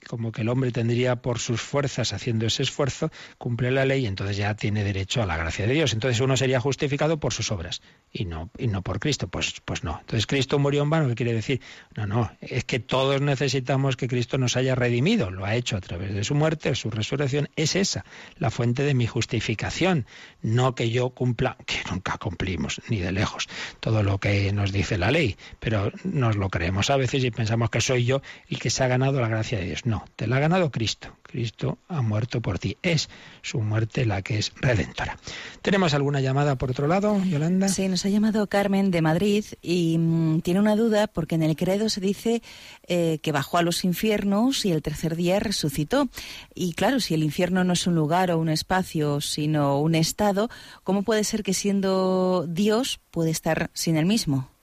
[0.09, 4.37] como que el hombre tendría por sus fuerzas haciendo ese esfuerzo, cumple la ley entonces
[4.37, 5.93] ya tiene derecho a la gracia de Dios.
[5.93, 7.83] Entonces uno sería justificado por sus obras
[8.13, 9.29] y no, y no por Cristo.
[9.29, 9.99] Pues, pues no.
[10.01, 11.61] Entonces Cristo murió en vano, ¿qué quiere decir?
[11.97, 15.31] No, no, es que todos necesitamos que Cristo nos haya redimido.
[15.31, 17.49] Lo ha hecho a través de su muerte, su resurrección.
[17.57, 18.05] Es esa
[18.39, 20.07] la fuente de mi justificación.
[20.43, 23.49] No que yo cumpla, que nunca cumplimos, ni de lejos,
[23.81, 25.37] todo lo que nos dice la ley.
[25.61, 28.89] Pero nos lo creemos a veces y pensamos que soy yo el que se ha
[28.89, 29.87] ganado la gracia de Dios.
[29.87, 31.17] No no, te la ha ganado Cristo.
[31.23, 32.77] Cristo ha muerto por ti.
[32.83, 33.09] Es
[33.43, 35.17] su muerte la que es redentora.
[35.63, 37.69] ¿Tenemos alguna llamada por otro lado, Yolanda?
[37.69, 41.55] Sí, nos ha llamado Carmen de Madrid y mm, tiene una duda porque en el
[41.55, 42.43] credo se dice
[42.89, 46.09] eh, que bajó a los infiernos y el tercer día resucitó.
[46.57, 50.51] Y claro, si el infierno no es un lugar o un espacio, sino un estado,
[50.83, 54.54] ¿cómo puede ser que siendo Dios puede estar sin el mismo?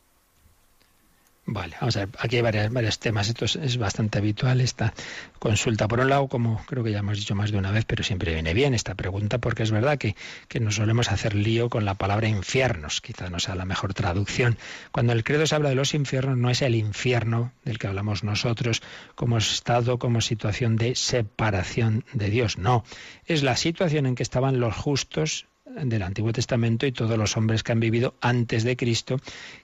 [1.46, 3.28] Vale, vamos a ver, aquí hay varios, varios temas.
[3.28, 4.94] Esto es, bastante habitual, esta
[5.40, 5.88] consulta.
[5.88, 8.34] Por un lado, como creo que ya hemos dicho más de una vez, pero siempre
[8.34, 10.16] viene bien esta pregunta, porque es verdad que,
[10.48, 14.58] que nos solemos hacer lío con la palabra infiernos, quizá no sea la mejor traducción.
[14.92, 18.24] Cuando el credo se habla de los infiernos, no es el infierno del que hablamos
[18.24, 18.84] nosotros
[19.16, 22.86] como estado, como situación de separación de Dios, no.
[23.26, 27.64] Es la situación en que estaban los justos del Antiguo Testamento y todos los hombres
[27.64, 29.20] que han vivido antes de Cristo,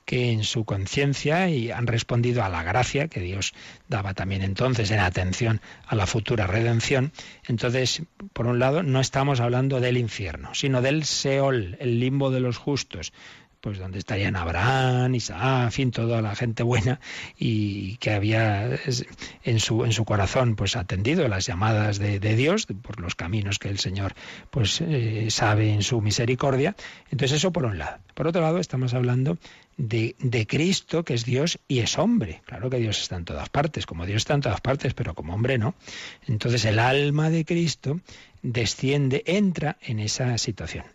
[0.06, 3.54] que en su conciencia y han respondido a la gracia que Dios
[3.88, 7.12] daba también entonces en atención a la futura redención.
[7.48, 8.04] Entonces,
[8.34, 12.58] por un lado, no estamos hablando del infierno, sino del Seol, el limbo de los
[12.58, 13.14] justos
[13.68, 17.02] pues donde estarían Abraham, Isaac, fin, toda la gente buena
[17.38, 18.80] y que había
[19.44, 23.68] en su, en su corazón pues atendido las llamadas de, Dios por los caminos que
[23.68, 24.14] el Señor
[24.52, 26.78] pues eh, sabe en su misericordia.
[27.12, 27.98] Entonces eso por un lado.
[28.14, 29.38] Por otro lado estamos hablando
[29.76, 32.42] de, Cristo, que es Dios y es hombre.
[32.46, 35.34] Claro que Dios está en todas partes, como Dios está en todas partes, pero como
[35.34, 35.76] hombre no.
[36.26, 38.00] Entonces el alma de Cristo
[38.52, 40.86] desciende, entra en esa situación.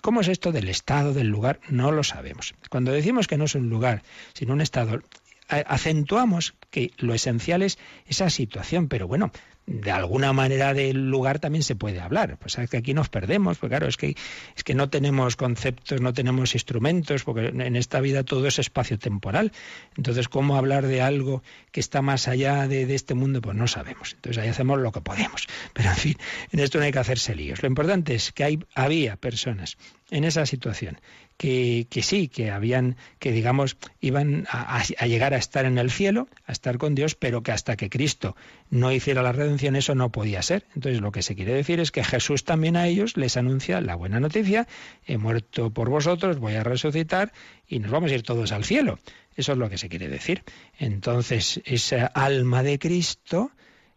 [0.00, 1.60] ¿Cómo es esto del estado, del lugar?
[1.68, 2.54] No lo sabemos.
[2.68, 4.02] Cuando decimos que no es un lugar,
[4.32, 5.02] sino un estado,
[5.50, 9.32] acentuamos que lo esencial es esa situación, pero bueno,
[9.66, 12.38] de alguna manera del lugar también se puede hablar.
[12.38, 14.16] Pues es que aquí nos perdemos, porque claro, es que,
[14.56, 18.98] es que no tenemos conceptos, no tenemos instrumentos, porque en esta vida todo es espacio
[18.98, 19.52] temporal.
[19.96, 23.40] Entonces, ¿cómo hablar de algo que está más allá de, de este mundo?
[23.40, 24.14] Pues no sabemos.
[24.14, 25.46] Entonces ahí hacemos lo que podemos.
[25.72, 26.16] Pero en fin,
[26.50, 27.62] en esto no hay que hacerse líos.
[27.62, 29.76] Lo importante es que hay, había personas
[30.10, 30.98] en esa situación
[31.40, 36.52] que, sí, que habían, que digamos, iban a, llegar a estar en el cielo, a
[36.52, 38.36] estar con Dios, pero que hasta que Cristo
[38.68, 40.66] no hiciera la redención eso no podía ser.
[40.74, 43.94] Entonces lo que se quiere decir es que Jesús también a ellos les anuncia la
[43.94, 44.68] buena noticia,
[45.06, 47.32] he muerto por vosotros, voy a resucitar
[47.66, 48.98] y nos vamos a ir todos al cielo.
[49.34, 50.44] Eso es lo que se quiere decir.
[50.78, 53.50] Entonces esa alma de Cristo,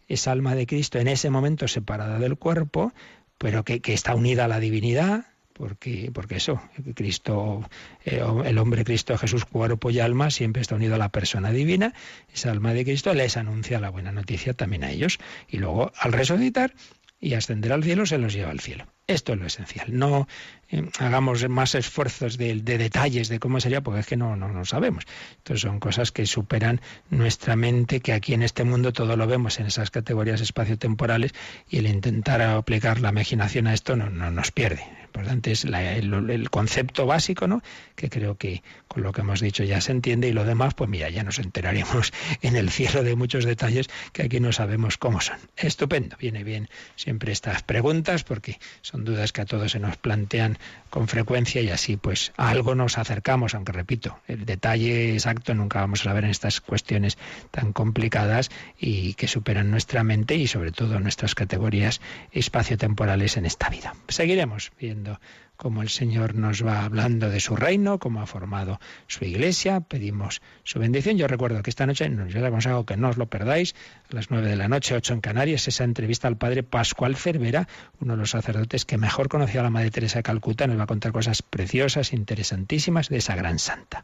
[0.08, 2.94] esa alma de Cristo en ese momento separada del cuerpo,
[3.38, 6.62] pero que, que está unida a la divinidad, porque, porque eso,
[6.96, 7.70] Cristo,
[8.06, 11.94] eh, el hombre Cristo, Jesús, cuerpo y alma, siempre está unido a la persona divina,
[12.34, 15.20] esa alma de Cristo les anuncia la buena noticia también a ellos.
[15.48, 16.74] Y luego, al resucitar
[17.20, 18.86] y ascender al cielo, se los lleva al cielo.
[19.06, 19.88] Esto es lo esencial.
[19.90, 20.28] No
[20.70, 24.64] eh, hagamos más esfuerzos de, detalles de cómo sería, porque es que no, no, no
[24.64, 25.04] sabemos.
[25.38, 26.80] Entonces son cosas que superan
[27.10, 31.34] nuestra mente, que aquí en este mundo todo lo vemos en esas categorías espaciotemporales
[31.70, 34.84] y el intentar aplicar la imaginación a esto no, no nos pierde
[35.14, 37.62] importante es el, concepto básico, ¿no?
[37.96, 40.90] Que creo que con lo que hemos dicho ya se entiende y lo demás, pues
[40.90, 45.22] mira, ya nos enteraremos en el cielo de muchos detalles que aquí no sabemos cómo
[45.22, 45.38] son.
[45.56, 50.58] Estupendo, viene bien siempre estas preguntas porque son dudas que a todos se nos plantean
[50.90, 55.82] con frecuencia y así pues a algo nos acercamos, aunque repito, el detalle exacto nunca
[55.82, 57.18] vamos a ver en estas cuestiones
[57.52, 63.70] tan complicadas y que superan nuestra mente y sobre todo nuestras categorías espaciotemporales en esta
[63.70, 63.96] vida.
[64.08, 65.20] Seguiremos viendo
[65.64, 69.80] como el Señor nos va hablando de su reino, cómo ha formado su iglesia.
[69.80, 71.18] Pedimos su bendición.
[71.18, 73.74] Yo recuerdo que esta noche, yo les aconsejo que no os lo perdáis,
[74.12, 77.70] a las nueve de la noche, ocho en Canarias, esa entrevista al padre Pascual Cervera,
[78.02, 80.84] uno de los sacerdotes que mejor conocía a la Madre Teresa de Calcuta, nos va
[80.84, 84.04] a contar cosas preciosas, interesantísimas de esa gran santa.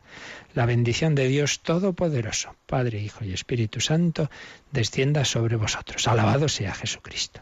[0.53, 4.31] La bendición de Dios Todopoderoso, Padre, Hijo y Espíritu Santo,
[4.71, 6.07] descienda sobre vosotros.
[6.07, 7.41] Alabado sea Jesucristo.